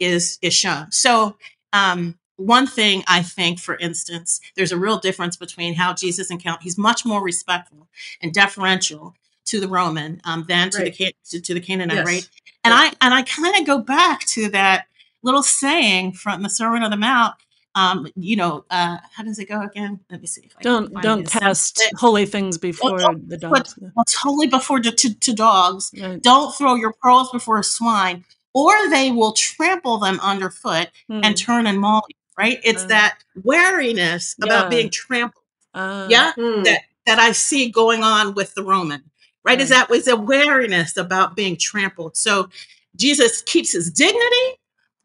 is 0.00 0.38
is 0.42 0.54
shown. 0.54 0.90
So 0.90 1.36
um, 1.72 2.18
one 2.36 2.66
thing 2.66 3.04
I 3.06 3.22
think, 3.22 3.60
for 3.60 3.76
instance, 3.76 4.40
there's 4.56 4.72
a 4.72 4.78
real 4.78 4.98
difference 4.98 5.36
between 5.36 5.74
how 5.74 5.94
Jesus 5.94 6.30
encountered. 6.30 6.64
He's 6.64 6.78
much 6.78 7.04
more 7.04 7.22
respectful 7.22 7.88
and 8.20 8.32
deferential 8.32 9.14
to 9.46 9.60
the 9.60 9.68
Roman 9.68 10.20
um, 10.24 10.44
than 10.48 10.70
to 10.70 10.78
right. 10.78 10.96
the 10.96 11.14
to, 11.30 11.40
to, 11.40 11.54
the 11.54 11.60
Canaanite, 11.60 11.96
yes. 11.98 12.06
right? 12.06 12.28
And 12.64 12.74
I 12.74 12.92
and 13.00 13.14
I 13.14 13.22
kind 13.22 13.56
of 13.56 13.66
go 13.66 13.78
back 13.78 14.20
to 14.28 14.48
that 14.50 14.86
little 15.24 15.42
saying 15.42 16.12
from 16.12 16.42
the 16.42 16.50
Sermon 16.50 16.82
on 16.82 16.90
the 16.90 16.96
Mount. 16.96 17.34
Um, 17.76 18.06
you 18.14 18.36
know, 18.36 18.64
uh, 18.70 18.98
how 19.12 19.24
does 19.24 19.40
it 19.40 19.46
go 19.48 19.60
again? 19.60 19.98
Let 20.08 20.20
me 20.20 20.28
see. 20.28 20.42
If 20.44 20.52
I 20.58 20.62
don't 20.62 20.94
don't 21.02 21.28
cast 21.28 21.80
it. 21.80 21.90
holy 21.98 22.24
things 22.24 22.56
before 22.56 22.98
don't, 22.98 23.28
the 23.28 23.36
dogs. 23.36 23.76
What's 23.94 24.14
holy 24.14 24.46
before 24.46 24.78
to, 24.78 24.92
to, 24.92 25.14
to 25.18 25.32
dogs? 25.32 25.90
Right. 26.00 26.22
Don't 26.22 26.54
throw 26.54 26.76
your 26.76 26.92
pearls 27.02 27.32
before 27.32 27.58
a 27.58 27.64
swine, 27.64 28.24
or 28.52 28.72
they 28.90 29.10
will 29.10 29.32
trample 29.32 29.98
them 29.98 30.20
underfoot 30.20 30.88
mm. 31.10 31.20
and 31.24 31.26
hmm. 31.26 31.44
turn 31.44 31.66
and 31.66 31.80
maul 31.80 32.02
you. 32.08 32.14
right? 32.38 32.60
It's 32.62 32.84
Uh. 32.84 32.88
that 32.88 33.18
wariness 33.42 34.36
about 34.40 34.70
being 34.70 34.90
trampled. 34.90 35.42
Uh, 35.74 36.06
yeah, 36.08 36.32
Mm. 36.36 36.62
that 36.64 36.82
that 37.06 37.18
I 37.18 37.32
see 37.32 37.70
going 37.70 38.04
on 38.04 38.34
with 38.34 38.54
the 38.54 38.62
Roman, 38.62 39.10
right? 39.42 39.60
Is 39.60 39.70
that 39.70 39.88
that 39.88 39.96
is 39.96 40.06
a 40.06 40.16
wariness 40.16 40.96
about 40.96 41.34
being 41.34 41.56
trampled. 41.56 42.16
So 42.16 42.48
Jesus 42.96 43.42
keeps 43.42 43.72
his 43.72 43.90
dignity, 43.90 44.60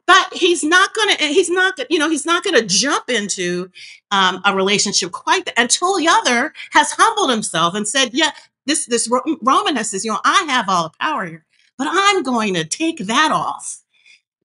but 0.09 0.33
he's 0.33 0.63
not 0.63 0.93
gonna. 0.95 1.13
He's 1.19 1.51
not. 1.51 1.77
gonna- 1.77 1.87
You 1.91 1.99
know, 1.99 2.09
he's 2.09 2.25
not 2.25 2.43
gonna 2.43 2.63
jump 2.63 3.09
into 3.11 3.69
um, 4.09 4.41
a 4.43 4.55
relationship 4.55 5.11
quite 5.11 5.45
the, 5.45 5.53
until 5.61 5.95
the 5.97 6.07
other 6.07 6.51
has 6.71 6.91
humbled 6.93 7.29
himself 7.29 7.75
and 7.75 7.87
said, 7.87 8.09
"Yeah, 8.13 8.31
this 8.65 8.87
this 8.87 9.07
Ro- 9.07 9.21
Roman 9.41 9.75
has 9.75 9.91
says, 9.91 10.03
you 10.03 10.11
know, 10.11 10.19
I 10.25 10.45
have 10.47 10.67
all 10.67 10.85
the 10.89 10.97
power 10.99 11.25
here, 11.27 11.45
but 11.77 11.87
I'm 11.91 12.23
going 12.23 12.55
to 12.55 12.65
take 12.65 12.97
that 13.05 13.31
off 13.31 13.81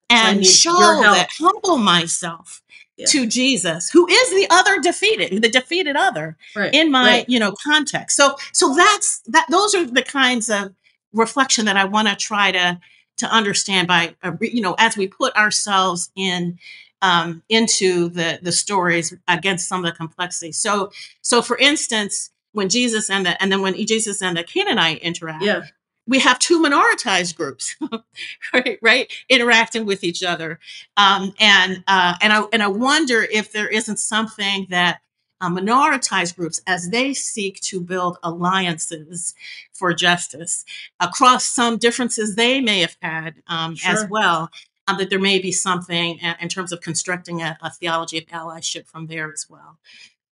and 0.09 0.45
show 0.45 0.77
that 1.01 1.29
humble 1.39 1.77
myself." 1.79 2.61
Yeah. 2.97 3.07
To 3.07 3.25
Jesus, 3.25 3.89
who 3.89 4.07
is 4.07 4.29
the 4.29 4.47
other 4.49 4.79
defeated, 4.79 5.41
the 5.41 5.49
defeated 5.49 5.97
other, 5.97 6.37
Right. 6.55 6.73
in 6.73 6.91
my 6.91 7.03
right. 7.09 7.25
you 7.29 7.39
know 7.39 7.53
context 7.61 8.15
so 8.15 8.37
so 8.53 8.73
that's 8.73 9.19
that 9.27 9.47
those 9.49 9.75
are 9.75 9.83
the 9.85 10.01
kinds 10.03 10.49
of 10.49 10.73
reflection 11.11 11.65
that 11.65 11.75
i 11.75 11.83
want 11.83 12.07
to 12.07 12.15
try 12.15 12.51
to 12.53 12.79
to 13.17 13.27
understand 13.27 13.87
by 13.87 14.15
uh, 14.23 14.33
you 14.41 14.61
know 14.61 14.75
as 14.77 14.97
we 14.97 15.07
put 15.07 15.35
ourselves 15.35 16.11
in 16.15 16.57
um, 17.01 17.43
into 17.49 18.09
the 18.09 18.39
the 18.41 18.51
stories 18.51 19.13
against 19.27 19.67
some 19.67 19.85
of 19.85 19.91
the 19.91 19.95
complexity. 19.97 20.51
So 20.51 20.91
so 21.21 21.41
for 21.41 21.57
instance 21.57 22.31
when 22.53 22.69
jesus 22.69 23.09
and 23.09 23.25
the 23.25 23.41
and 23.41 23.51
then 23.51 23.61
when 23.61 23.75
jesus 23.85 24.21
and 24.21 24.37
the 24.37 24.43
canaanite 24.43 24.99
interact 24.99 25.43
Yeah. 25.43 25.63
we 26.07 26.19
have 26.19 26.39
two 26.39 26.61
minoritized 26.61 27.35
groups 27.35 27.75
right 28.53 28.79
right? 28.81 29.11
Interacting 29.29 29.85
with 29.85 30.03
each 30.03 30.23
other. 30.23 30.59
Um, 30.97 31.33
and 31.39 31.83
uh, 31.87 32.15
and 32.21 32.31
i 32.33 32.43
and 32.53 32.63
i 32.63 32.67
wonder 32.67 33.23
if 33.23 33.51
there 33.51 33.67
isn't 33.67 33.97
something 33.99 34.67
that 34.69 35.01
uh, 35.41 35.49
minoritized 35.49 36.35
groups 36.35 36.61
as 36.65 36.89
they 36.89 37.13
seek 37.13 37.59
to 37.61 37.81
build 37.81 38.17
alliances 38.23 39.35
for 39.73 39.93
justice 39.93 40.65
across 40.99 41.45
some 41.45 41.77
differences 41.77 42.35
they 42.35 42.61
may 42.61 42.79
have 42.79 42.97
had 43.01 43.35
um, 43.47 43.75
as 43.85 44.07
well 44.09 44.49
um, 44.87 44.97
that 44.97 45.09
there 45.09 45.19
may 45.19 45.39
be 45.39 45.51
something 45.51 46.19
uh, 46.23 46.35
in 46.39 46.49
terms 46.49 46.71
of 46.71 46.81
constructing 46.81 47.41
a, 47.41 47.57
a 47.61 47.69
theology 47.71 48.17
of 48.17 48.25
allyship 48.27 48.87
from 48.87 49.07
there 49.07 49.31
as 49.31 49.47
well. 49.49 49.79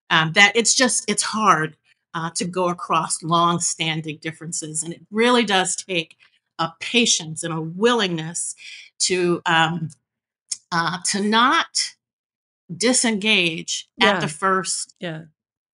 Um, 0.10 0.34
that 0.34 0.52
it's 0.56 0.76
just 0.76 1.10
it's 1.10 1.24
hard 1.24 1.76
uh, 2.14 2.30
to 2.36 2.46
go 2.46 2.70
across 2.70 3.24
long-standing 3.24 4.20
differences 4.22 4.84
and 4.84 4.94
it 4.94 5.02
really 5.10 5.44
does 5.44 5.76
take 5.76 6.16
a 6.60 6.72
patience 6.80 7.44
and 7.44 7.54
a 7.54 7.60
willingness 7.60 8.56
to 9.00 9.42
um, 9.46 9.90
uh, 10.72 11.00
to 11.06 11.22
not 11.22 11.96
disengage 12.78 13.88
Yeah. 13.98 14.12
at 14.12 14.22
the 14.22 14.28
first 14.28 14.96
yeah. 15.00 15.24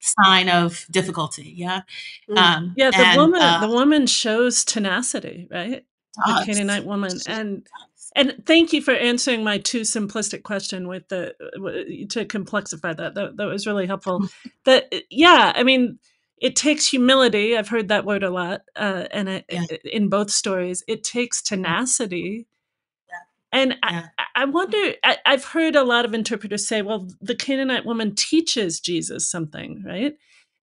sign 0.01 0.49
of 0.49 0.85
difficulty 0.91 1.53
yeah 1.57 1.81
Mm. 2.29 2.37
um 2.37 2.73
Yeah, 2.77 2.91
the 2.91 2.97
and, 3.05 3.17
woman 3.21 3.41
uh, 3.41 3.59
the 3.61 3.67
woman 3.69 4.07
shows 4.07 4.63
tenacity, 4.65 5.47
right? 5.51 5.83
The. 6.15 6.43
Canaanite 6.45 6.85
woman. 6.85 7.11
She 7.19 7.29
And 7.31 7.63
does. 7.63 8.11
and 8.15 8.43
thank 8.45 8.73
you 8.73 8.81
for 8.81 8.93
answering 8.93 9.43
my 9.43 9.57
too 9.57 9.81
simplistic 9.81 10.43
question 10.43 10.87
with 10.87 11.07
the 11.09 11.33
w- 11.55 12.05
to 12.07 12.25
complexify 12.25 12.95
that. 12.97 13.13
That, 13.15 13.37
that 13.37 13.45
was 13.45 13.65
really 13.67 13.85
helpful. 13.87 14.27
that 14.65 14.93
yeah, 15.09 15.53
I 15.55 15.63
mean, 15.63 15.99
it 16.41 16.55
takes 16.55 16.87
humility. 16.87 17.55
I've 17.57 17.69
heard 17.69 17.87
that 17.89 18.05
word 18.05 18.23
a 18.23 18.29
lot, 18.29 18.61
uh, 18.75 19.05
and 19.11 19.29
it, 19.29 19.45
Yeah. 19.49 19.65
in 19.83 20.09
both 20.09 20.29
stories, 20.31 20.83
it 20.87 21.03
takes 21.03 21.41
tenacity. 21.41 22.47
And 23.51 23.75
Yeah. 23.83 24.07
I, 24.17 24.23
I 24.35 24.45
wonder. 24.45 24.93
I, 25.03 25.17
I've 25.25 25.43
heard 25.45 25.75
a 25.75 25.83
lot 25.83 26.05
of 26.05 26.13
interpreters 26.13 26.67
say, 26.67 26.81
"Well, 26.81 27.07
the 27.21 27.35
Canaanite 27.35 27.85
woman 27.85 28.15
teaches 28.15 28.79
Jesus 28.79 29.29
something, 29.29 29.83
right?" 29.85 30.13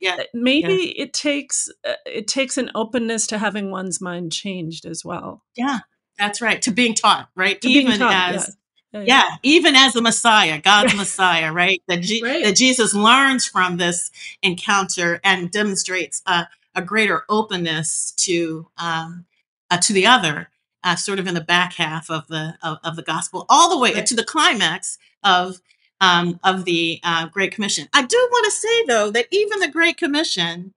Yeah. 0.01 0.16
Uh, 0.20 0.25
Maybe 0.35 0.99
it 0.99 1.12
takes 1.12 1.68
uh, 1.85 1.94
it 2.07 2.29
takes 2.29 2.59
an 2.59 2.70
openness 2.75 3.27
to 3.29 3.38
having 3.38 3.70
one's 3.70 4.01
mind 4.01 4.33
changed 4.33 4.87
as 4.87 5.05
well. 5.05 5.42
yeah 5.57 5.81
that's 6.18 6.40
right 6.40 6.62
to 6.62 6.70
being 6.70 6.94
taught 6.94 7.29
right 7.35 7.61
To 7.61 7.68
being 7.68 7.87
even 7.88 7.99
taught, 7.99 8.35
as 8.35 8.57
yeah. 8.92 9.03
yeah 9.03 9.31
even 9.42 9.75
as 9.77 9.92
the 9.92 10.01
messiah 10.01 10.59
god's 10.61 10.94
messiah 11.03 11.53
right 11.53 11.83
that, 11.88 11.99
Right. 12.22 12.42
that 12.44 12.57
jesus 12.57 12.94
learns 12.94 13.44
from 13.46 13.77
this 13.77 14.11
encounter 14.42 15.20
and 15.25 15.51
demonstrates 15.51 16.22
a, 16.27 16.46
a 16.75 16.81
greater 16.83 17.25
openness 17.29 18.12
to 18.18 18.68
um, 18.79 19.27
uh, 19.70 19.77
to 19.79 19.92
the 19.92 20.07
other 20.07 20.49
uh, 20.87 20.96
sort 20.96 21.18
of 21.18 21.27
in 21.27 21.35
the 21.35 21.40
back 21.55 21.75
half 21.75 22.09
of 22.11 22.27
the 22.29 22.55
of, 22.62 22.79
of 22.83 22.96
the 22.96 23.03
gospel 23.03 23.44
all 23.51 23.68
the 23.70 23.79
way 23.79 23.92
Right. 23.92 24.07
to 24.07 24.14
the 24.16 24.25
climax 24.25 24.96
of 25.22 25.61
um, 26.01 26.40
of 26.44 26.64
the 26.64 27.01
uh, 27.05 27.27
great 27.29 27.53
commission 27.53 27.88
i 27.92 28.03
do 28.03 28.29
want 28.33 28.44
to 28.46 28.51
say 28.53 28.85
though 28.87 29.11
that 29.11 29.27
even 29.31 29.59
the 29.61 29.68
great 29.79 29.96
commission 29.99 30.72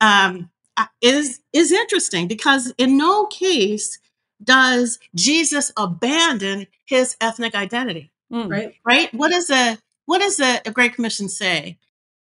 um, 0.00 0.50
uh, 0.76 0.86
is 1.02 1.40
is 1.52 1.72
interesting 1.72 2.28
because 2.28 2.72
in 2.78 2.96
no 2.96 3.26
case 3.26 3.98
does 4.42 4.98
jesus 5.14 5.72
abandon 5.76 6.66
his 6.86 7.16
ethnic 7.20 7.54
identity 7.54 8.10
Mm. 8.32 8.50
Right. 8.50 8.74
right 8.84 9.14
what 9.14 9.30
does 9.30 9.46
the 9.46 9.78
what 10.04 10.18
does 10.20 10.36
the 10.36 10.60
great 10.74 10.92
commission 10.94 11.28
say 11.30 11.78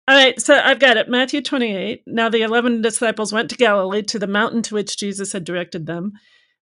All 0.09 0.15
right, 0.15 0.39
so 0.41 0.55
I've 0.55 0.79
got 0.79 0.99
it. 0.99 1.09
Matthew 1.09 1.41
28. 1.43 2.03
Now 2.07 2.29
the 2.29 2.43
11 2.43 2.83
disciples 2.83 3.33
went 3.33 3.49
to 3.51 3.57
Galilee 3.57 4.03
to 4.03 4.19
the 4.19 4.27
mountain 4.27 4.61
to 4.63 4.75
which 4.75 4.97
Jesus 4.99 5.33
had 5.33 5.45
directed 5.45 5.87
them. 5.87 6.13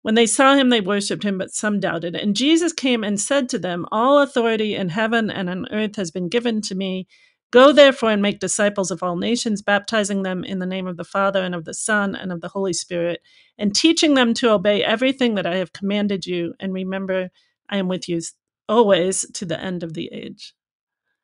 When 0.01 0.15
they 0.15 0.25
saw 0.25 0.55
him, 0.55 0.69
they 0.69 0.81
worshipped 0.81 1.23
him, 1.23 1.37
but 1.37 1.53
some 1.53 1.79
doubted. 1.79 2.15
And 2.15 2.35
Jesus 2.35 2.73
came 2.73 3.03
and 3.03 3.19
said 3.19 3.49
to 3.49 3.59
them, 3.59 3.85
All 3.91 4.19
authority 4.19 4.75
in 4.75 4.89
heaven 4.89 5.29
and 5.29 5.49
on 5.49 5.67
earth 5.71 5.95
has 5.97 6.11
been 6.11 6.27
given 6.29 6.61
to 6.61 6.75
me. 6.75 7.07
Go 7.51 7.71
therefore 7.73 8.11
and 8.11 8.21
make 8.21 8.39
disciples 8.39 8.91
of 8.91 9.03
all 9.03 9.17
nations, 9.17 9.61
baptizing 9.61 10.23
them 10.23 10.43
in 10.43 10.59
the 10.59 10.65
name 10.65 10.87
of 10.87 10.97
the 10.97 11.03
Father 11.03 11.43
and 11.43 11.53
of 11.53 11.65
the 11.65 11.73
Son 11.73 12.15
and 12.15 12.31
of 12.31 12.41
the 12.41 12.47
Holy 12.47 12.73
Spirit, 12.73 13.21
and 13.57 13.75
teaching 13.75 14.13
them 14.13 14.33
to 14.35 14.51
obey 14.51 14.83
everything 14.83 15.35
that 15.35 15.45
I 15.45 15.57
have 15.57 15.73
commanded 15.73 16.25
you. 16.25 16.53
And 16.59 16.73
remember, 16.73 17.29
I 17.69 17.77
am 17.77 17.87
with 17.87 18.07
you 18.07 18.21
always 18.69 19.25
to 19.33 19.45
the 19.45 19.59
end 19.59 19.83
of 19.83 19.93
the 19.93 20.09
age. 20.13 20.53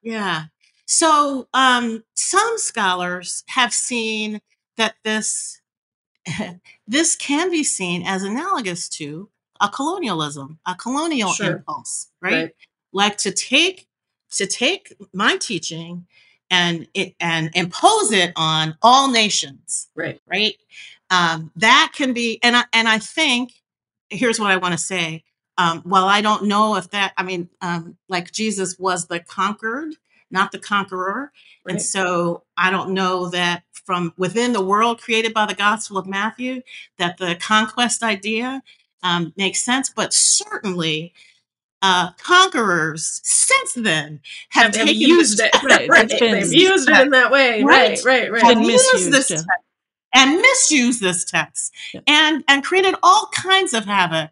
yeah 0.01 0.45
so 0.85 1.47
um 1.53 2.03
some 2.15 2.57
scholars 2.57 3.43
have 3.49 3.73
seen 3.73 4.41
that 4.77 4.95
this 5.03 5.61
this 6.87 7.15
can 7.15 7.49
be 7.51 7.63
seen 7.63 8.03
as 8.05 8.23
analogous 8.23 8.89
to 8.89 9.29
a 9.61 9.69
colonialism 9.69 10.59
a 10.65 10.75
colonial 10.75 11.31
Sure. 11.31 11.57
impulse 11.57 12.09
right? 12.21 12.33
Right. 12.33 12.55
like 12.93 13.17
to 13.19 13.31
take 13.31 13.87
to 14.31 14.45
take 14.45 14.93
my 15.13 15.37
teaching 15.37 16.05
and 16.51 16.87
it 16.93 17.15
and 17.19 17.49
impose 17.55 18.11
it 18.11 18.31
on 18.35 18.77
all 18.81 19.09
nations 19.11 19.87
Right. 19.95 20.21
right 20.27 20.55
um, 21.09 21.51
that 21.55 21.91
can 21.95 22.13
be 22.13 22.39
and 22.43 22.55
I, 22.57 22.65
and 22.73 22.87
I 22.87 22.99
think 22.99 23.53
here's 24.09 24.39
what 24.39 24.51
I 24.51 24.57
want 24.57 24.73
to 24.73 24.77
say 24.77 25.23
um, 25.57 25.81
while 25.81 26.05
I 26.05 26.21
don't 26.21 26.43
know 26.45 26.75
if 26.75 26.89
that 26.91 27.13
I 27.17 27.23
mean 27.23 27.49
um, 27.61 27.97
like 28.09 28.31
Jesus 28.31 28.77
was 28.77 29.07
the 29.07 29.19
conquered 29.19 29.95
not 30.31 30.51
the 30.51 30.59
conqueror 30.59 31.31
and 31.67 31.81
so 31.81 32.43
I 32.57 32.69
don't 32.71 32.91
know 32.93 33.29
that 33.29 33.63
from 33.73 34.13
within 34.17 34.53
the 34.53 34.61
world 34.63 35.01
created 35.01 35.33
by 35.33 35.45
the 35.45 35.53
Gospel 35.55 35.97
of 35.97 36.05
Matthew 36.07 36.61
that 36.97 37.17
the 37.17 37.35
conquest 37.35 38.03
idea 38.03 38.61
um, 39.03 39.33
makes 39.37 39.61
sense 39.61 39.89
but 39.89 40.13
certainly 40.13 41.13
uh, 41.81 42.11
conquerors 42.21 43.21
since 43.23 43.73
then 43.73 44.19
have, 44.49 44.67
Have, 44.67 44.75
have 44.75 44.87
taken 44.87 45.01
used 45.01 45.37
this- 45.37 45.49
it. 45.53 45.63
Right, 45.63 45.89
right. 45.89 46.09
been- 46.09 46.31
They've 46.33 46.53
used 46.53 46.89
it 46.89 46.99
in 46.99 47.11
that 47.11 47.31
way. 47.31 47.63
Right. 47.63 47.99
Right. 48.03 48.31
Right. 48.31 48.31
Right. 48.31 48.43
Have 48.43 48.61
used 48.61 48.85
misused, 48.93 49.11
this 49.11 49.29
yeah. 49.29 49.37
text 49.37 49.66
and 50.17 50.41
misused 50.41 50.99
this 51.01 51.23
text 51.23 51.73
Yeah. 51.93 52.01
and 52.07 52.43
and 52.47 52.63
created 52.63 52.95
all 53.03 53.29
kinds 53.35 53.73
of 53.73 53.85
havoc 53.85 54.31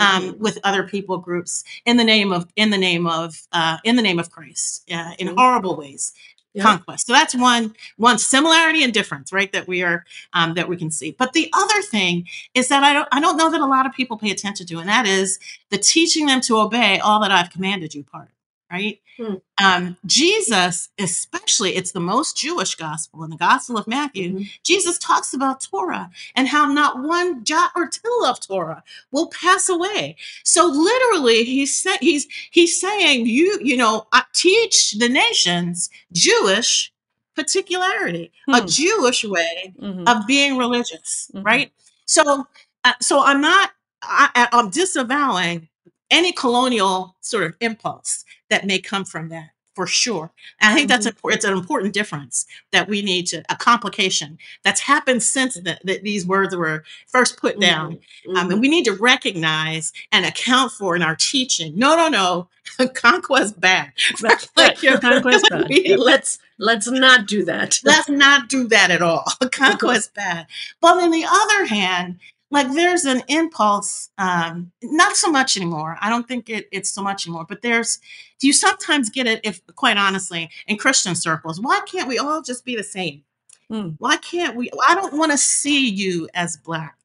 um, 0.00 0.36
with 0.38 0.58
other 0.64 0.82
people 0.84 1.18
groups 1.18 1.64
in 1.84 1.96
the 1.96 2.04
name 2.04 2.32
of 2.32 2.46
in 2.56 2.70
the 2.70 2.78
name 2.78 3.06
of 3.06 3.42
uh, 3.52 3.76
in 3.84 3.96
the 3.96 4.02
name 4.02 4.18
of 4.18 4.30
Christ 4.30 4.90
uh, 4.90 5.12
in 5.18 5.28
horrible 5.36 5.76
ways. 5.76 6.12
Yeah. 6.54 6.62
conquest. 6.62 7.06
So 7.06 7.12
that's 7.12 7.34
one 7.34 7.74
one 7.98 8.16
similarity 8.18 8.82
and 8.82 8.90
difference 8.90 9.30
right 9.30 9.52
that 9.52 9.68
we 9.68 9.82
are 9.82 10.06
um, 10.32 10.54
that 10.54 10.70
we 10.70 10.78
can 10.78 10.90
see. 10.90 11.10
But 11.10 11.34
the 11.34 11.50
other 11.52 11.82
thing 11.82 12.26
is 12.54 12.68
that 12.68 12.82
I 12.82 12.94
don't 12.94 13.08
I 13.12 13.20
don't 13.20 13.36
know 13.36 13.50
that 13.50 13.60
a 13.60 13.66
lot 13.66 13.84
of 13.84 13.92
people 13.92 14.16
pay 14.16 14.30
attention 14.30 14.66
to 14.68 14.78
and 14.78 14.88
that 14.88 15.06
is 15.06 15.38
the 15.68 15.76
teaching 15.76 16.24
them 16.24 16.40
to 16.42 16.56
obey 16.56 16.98
all 16.98 17.20
that 17.20 17.30
I've 17.30 17.50
commanded 17.50 17.94
you 17.94 18.04
part 18.04 18.30
right 18.70 19.00
Hmm. 19.16 19.34
um, 19.62 19.96
Jesus 20.04 20.90
especially 20.98 21.74
it's 21.76 21.92
the 21.92 22.00
most 22.00 22.36
Jewish 22.36 22.74
gospel 22.74 23.24
in 23.24 23.30
the 23.30 23.36
gospel 23.36 23.78
of 23.78 23.86
Matthew 23.86 24.32
Mhm. 24.40 24.50
Jesus 24.62 24.98
talks 24.98 25.32
about 25.32 25.60
Torah 25.62 26.10
and 26.34 26.48
how 26.48 26.66
not 26.66 27.02
one 27.02 27.44
jot 27.44 27.70
or 27.74 27.86
tittle 27.88 28.24
of 28.26 28.40
Torah 28.40 28.82
will 29.12 29.28
pass 29.28 29.68
away. 29.70 30.16
So 30.44 30.66
literally, 30.66 31.44
he's 31.44 31.86
he's 32.00 32.26
he's 32.50 32.78
saying 32.78 33.26
you 33.26 33.58
you 33.62 33.76
know 33.76 34.06
I 34.12 34.24
teach 34.34 34.92
the 34.92 35.08
nations 35.08 35.88
Jewish 36.12 36.92
particularity, 37.34 38.32
a 38.48 38.60
Hmm. 38.60 38.66
Jewish 38.66 39.24
way 39.24 39.72
Mhm. 39.80 40.06
of 40.08 40.26
being 40.26 40.56
religious, 40.58 41.30
Mhm. 41.34 41.44
right? 41.44 41.72
So 42.06 42.46
uh, 42.84 42.92
so 43.00 43.22
I'm 43.22 43.40
not 43.40 43.70
I- 44.02 44.48
I'm 44.52 44.70
disavowing 44.70 45.68
any 46.10 46.30
colonial 46.32 47.16
sort 47.22 47.44
of 47.44 47.56
impulse 47.60 48.24
that 48.50 48.66
may 48.66 48.78
come 48.78 49.04
from 49.04 49.28
that 49.28 49.50
for 49.76 49.86
sure. 49.86 50.32
And 50.58 50.72
I 50.72 50.74
think 50.74 50.88
that's 50.88 51.06
mm-hmm. 51.06 51.28
it's 51.30 51.44
an 51.44 51.52
important 51.52 51.92
difference 51.92 52.46
that 52.72 52.88
we 52.88 53.02
need 53.02 53.26
to 53.26 53.44
a 53.50 53.56
complication 53.56 54.38
that's 54.64 54.80
happened 54.80 55.22
since 55.22 55.54
the, 55.54 55.78
that 55.84 56.02
these 56.02 56.26
words 56.26 56.56
were 56.56 56.82
first 57.06 57.36
put 57.36 57.60
down, 57.60 57.96
mm-hmm. 57.96 58.30
um, 58.30 58.36
and 58.36 58.52
mm-hmm. 58.52 58.60
we 58.62 58.68
need 58.68 58.86
to 58.86 58.94
recognize 58.94 59.92
and 60.10 60.24
account 60.24 60.72
for 60.72 60.96
in 60.96 61.02
our 61.02 61.14
teaching. 61.14 61.78
No, 61.78 61.94
no, 61.94 62.08
no, 62.08 62.48
conquest 62.94 63.60
bad. 63.60 63.92
like, 64.22 64.80
conquest 64.80 65.44
bad. 65.50 65.70
let's 65.98 66.38
let's 66.58 66.90
not 66.90 67.26
do 67.26 67.44
that. 67.44 67.78
let's 67.84 68.08
not 68.08 68.48
do 68.48 68.66
that 68.68 68.90
at 68.90 69.02
all. 69.02 69.26
conquest 69.52 70.14
bad. 70.14 70.46
But 70.80 71.02
on 71.02 71.10
the 71.10 71.26
other 71.28 71.66
hand, 71.66 72.18
like 72.50 72.72
there's 72.72 73.04
an 73.04 73.22
impulse 73.28 74.10
um 74.18 74.70
not 74.82 75.16
so 75.16 75.30
much 75.30 75.56
anymore. 75.56 75.98
I 76.00 76.08
don't 76.08 76.28
think 76.28 76.48
it, 76.48 76.68
it's 76.72 76.90
so 76.90 77.02
much 77.02 77.26
anymore 77.26 77.46
but 77.48 77.62
there's 77.62 77.98
do 78.38 78.46
you 78.46 78.52
sometimes 78.52 79.10
get 79.10 79.26
it 79.26 79.40
if 79.44 79.60
quite 79.74 79.96
honestly 79.96 80.50
in 80.66 80.76
christian 80.76 81.14
circles 81.14 81.60
why 81.60 81.80
can't 81.86 82.08
we 82.08 82.18
all 82.18 82.42
just 82.42 82.64
be 82.64 82.76
the 82.76 82.84
same? 82.84 83.22
Mm. 83.70 83.96
why 83.98 84.16
can't 84.16 84.54
we 84.54 84.70
i 84.86 84.94
don't 84.94 85.16
want 85.18 85.32
to 85.32 85.38
see 85.38 85.88
you 85.88 86.28
as 86.34 86.56
black. 86.56 86.96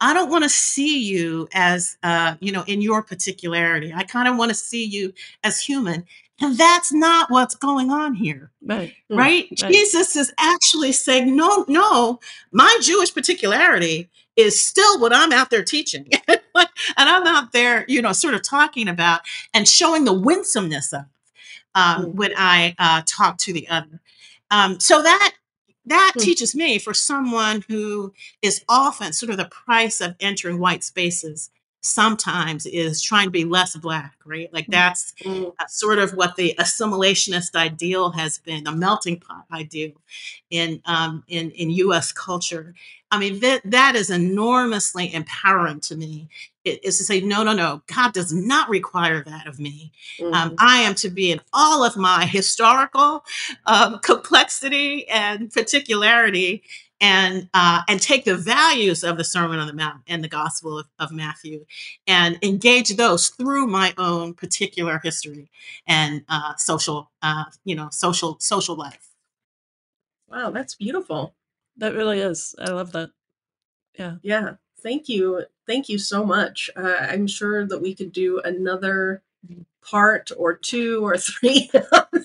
I 0.00 0.14
don't 0.14 0.30
want 0.30 0.44
to 0.44 0.48
see 0.48 1.02
you 1.02 1.48
as 1.52 1.96
uh 2.02 2.36
you 2.40 2.52
know 2.52 2.64
in 2.66 2.80
your 2.82 3.02
particularity. 3.02 3.92
I 3.94 4.04
kind 4.04 4.28
of 4.28 4.36
want 4.36 4.50
to 4.50 4.54
see 4.54 4.84
you 4.84 5.12
as 5.42 5.60
human 5.60 6.04
and 6.40 6.56
that's 6.56 6.92
not 6.92 7.30
what's 7.30 7.54
going 7.54 7.90
on 7.90 8.14
here. 8.14 8.50
Right. 8.62 8.94
Right? 9.10 9.48
right. 9.62 9.72
Jesus 9.72 10.14
is 10.14 10.32
actually 10.38 10.92
saying, 10.92 11.34
no, 11.34 11.64
no, 11.68 12.20
my 12.52 12.78
Jewish 12.80 13.12
particularity 13.12 14.08
is 14.36 14.60
still 14.60 15.00
what 15.00 15.12
I'm 15.12 15.32
out 15.32 15.50
there 15.50 15.64
teaching. 15.64 16.08
and 16.28 16.38
I'm 16.96 17.26
out 17.26 17.52
there, 17.52 17.84
you 17.88 18.00
know, 18.00 18.12
sort 18.12 18.34
of 18.34 18.42
talking 18.42 18.88
about 18.88 19.22
and 19.52 19.66
showing 19.66 20.04
the 20.04 20.12
winsomeness 20.12 20.92
of 20.92 21.06
um, 21.74 22.06
mm. 22.06 22.14
when 22.14 22.32
I 22.36 22.74
uh, 22.78 23.02
talk 23.04 23.38
to 23.38 23.52
the 23.52 23.68
other. 23.68 24.00
Um, 24.50 24.78
so 24.78 25.02
that 25.02 25.32
that 25.86 26.12
mm. 26.16 26.22
teaches 26.22 26.54
me 26.54 26.78
for 26.78 26.94
someone 26.94 27.64
who 27.68 28.12
is 28.42 28.64
often 28.68 29.12
sort 29.12 29.30
of 29.30 29.38
the 29.38 29.46
price 29.46 30.00
of 30.00 30.14
entering 30.20 30.58
white 30.58 30.84
spaces 30.84 31.50
sometimes 31.80 32.66
is 32.66 33.00
trying 33.00 33.26
to 33.26 33.30
be 33.30 33.44
less 33.44 33.76
black, 33.76 34.16
right? 34.24 34.52
Like 34.52 34.66
that's 34.68 35.14
mm-hmm. 35.22 35.50
sort 35.68 35.98
of 35.98 36.12
what 36.12 36.36
the 36.36 36.54
assimilationist 36.58 37.54
ideal 37.54 38.10
has 38.10 38.38
been, 38.38 38.64
the 38.64 38.72
melting 38.72 39.20
pot 39.20 39.44
ideal 39.52 39.92
in 40.50 40.82
um, 40.86 41.24
in 41.28 41.50
in 41.52 41.70
U.S. 41.70 42.12
culture. 42.12 42.74
I 43.10 43.18
mean 43.18 43.40
that 43.40 43.62
that 43.64 43.94
is 43.94 44.10
enormously 44.10 45.12
empowering 45.14 45.80
to 45.80 45.96
me. 45.96 46.28
It 46.64 46.84
is 46.84 46.98
to 46.98 47.04
say, 47.04 47.20
no, 47.20 47.42
no, 47.42 47.54
no. 47.54 47.82
God 47.86 48.12
does 48.12 48.32
not 48.32 48.68
require 48.68 49.22
that 49.24 49.46
of 49.46 49.58
me. 49.58 49.92
Um, 50.20 50.26
mm-hmm. 50.26 50.34
Um, 50.34 50.54
I 50.58 50.80
am 50.80 50.94
to 50.96 51.08
be 51.08 51.32
in 51.32 51.40
all 51.52 51.82
of 51.82 51.96
my 51.96 52.26
historical 52.26 53.24
um, 53.64 53.98
complexity 54.02 55.08
and 55.08 55.50
particularity 55.50 56.62
and 57.00 57.48
uh, 57.54 57.82
and 57.88 58.00
take 58.00 58.24
the 58.24 58.36
values 58.36 59.04
of 59.04 59.16
the 59.16 59.24
Sermon 59.24 59.58
on 59.58 59.66
the 59.66 59.72
Mount 59.72 60.02
and 60.06 60.22
the 60.22 60.28
Gospel 60.28 60.78
of, 60.78 60.86
of 60.98 61.12
Matthew 61.12 61.64
and 62.06 62.38
engage 62.42 62.96
those 62.96 63.28
through 63.28 63.66
my 63.66 63.94
own 63.98 64.34
particular 64.34 65.00
history 65.02 65.50
and 65.86 66.24
uh, 66.28 66.54
social, 66.56 67.10
uh, 67.22 67.44
you 67.64 67.74
know, 67.74 67.88
social 67.90 68.36
social 68.40 68.74
life. 68.74 69.08
Wow, 70.28 70.50
that's 70.50 70.74
beautiful. 70.74 71.34
That 71.76 71.94
really 71.94 72.20
is. 72.20 72.54
I 72.58 72.70
love 72.70 72.92
that. 72.92 73.10
Yeah. 73.98 74.16
Yeah. 74.22 74.54
Thank 74.80 75.08
you. 75.08 75.44
Thank 75.66 75.88
you 75.88 75.98
so 75.98 76.24
much. 76.24 76.70
Uh, 76.76 76.96
I'm 77.00 77.26
sure 77.26 77.66
that 77.66 77.80
we 77.80 77.94
could 77.94 78.12
do 78.12 78.40
another 78.44 79.22
part 79.82 80.30
or 80.36 80.54
two 80.54 81.04
or 81.04 81.16
three. 81.18 81.70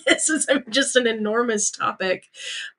this 0.05 0.29
is 0.29 0.47
just 0.69 0.95
an 0.95 1.07
enormous 1.07 1.71
topic. 1.71 2.29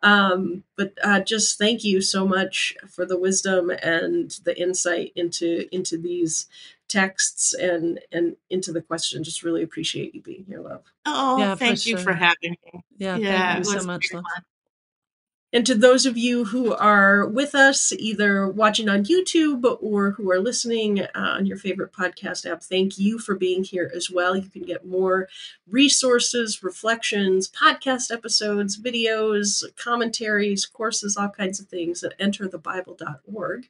Um, 0.03 0.65
but 0.77 0.93
uh, 1.03 1.21
just 1.21 1.59
thank 1.59 1.85
you 1.85 2.01
so 2.01 2.27
much 2.27 2.77
for 2.89 3.07
the 3.07 3.19
wisdom 3.19 3.71
and 3.71 4.31
the 4.45 4.61
insight 4.61 5.13
into 5.17 5.67
into 5.75 5.97
these 5.97 6.47
texts 6.89 7.55
and 7.55 8.01
and 8.13 8.37
into 8.51 8.73
the 8.73 8.83
question. 8.83 9.25
Just 9.25 9.43
really 9.43 9.63
appreciate 9.63 10.15
you 10.15 10.21
being 10.21 10.45
here, 10.47 10.61
love. 10.61 10.83
Oh, 11.07 11.39
yeah, 11.39 11.55
thank 11.55 11.87
you 11.87 11.97
sure. 11.97 12.05
for 12.05 12.13
having 12.13 12.57
me. 12.65 12.85
Yeah, 12.99 13.17
yeah 13.17 13.55
thank 13.55 13.67
you 13.67 13.81
so 13.81 13.87
much, 13.87 14.13
love. 14.13 14.25
And 15.55 15.65
to 15.67 15.77
those 15.77 16.05
of 16.05 16.19
you 16.19 16.47
who 16.47 16.75
are 16.75 17.25
with 17.25 17.55
us, 17.55 17.93
either 17.93 18.49
watching 18.49 18.89
on 18.89 19.05
YouTube 19.05 19.79
or 19.81 20.11
who 20.11 20.29
are 20.33 20.41
listening 20.41 21.03
uh, 21.03 21.09
on 21.15 21.47
your 21.47 21.57
favorite 21.57 21.93
podcast 21.93 22.45
app, 22.45 22.61
thank 22.61 22.99
you 22.99 23.21
for 23.21 23.37
being 23.37 23.63
here 23.63 23.89
as 23.95 24.11
well. 24.11 24.35
You 24.37 24.51
can 24.51 24.63
get 24.63 24.85
more 24.85 25.29
resources, 25.71 26.65
reflections, 26.65 27.49
podcast 27.49 28.11
episodes, 28.11 28.77
videos, 28.77 29.63
commentaries, 29.77 30.67
courses, 30.67 31.17
all 31.17 31.29
kinds 31.29 31.61
of 31.61 31.69
things 31.69 32.03
at 32.03 32.19
enterthebible.org. 32.19 33.69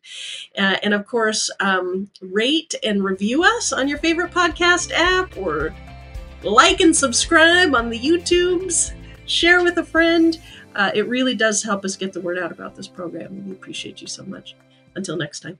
Uh, 0.56 0.76
and 0.82 0.94
of 0.94 1.06
course, 1.06 1.50
um, 1.60 2.10
rate 2.22 2.74
and 2.82 3.04
review 3.04 3.44
us 3.44 3.74
on 3.74 3.88
your 3.88 3.98
favorite 3.98 4.32
podcast 4.32 4.90
app 4.94 5.36
or 5.36 5.74
like 6.42 6.80
and 6.80 6.96
subscribe 6.96 7.74
on 7.74 7.90
the 7.90 7.98
YouTubes, 7.98 8.94
share 9.26 9.62
with 9.62 9.76
a 9.76 9.84
friend 9.84 10.40
uh, 10.74 10.90
it 10.94 11.08
really 11.08 11.34
does 11.34 11.62
help 11.62 11.84
us 11.84 11.96
get 11.96 12.12
the 12.12 12.20
word 12.20 12.38
out 12.38 12.52
about 12.52 12.76
this 12.76 12.88
program. 12.88 13.46
We 13.46 13.52
appreciate 13.52 14.00
you 14.00 14.06
so 14.06 14.24
much. 14.24 14.56
Until 14.94 15.16
next 15.16 15.40
time. 15.40 15.58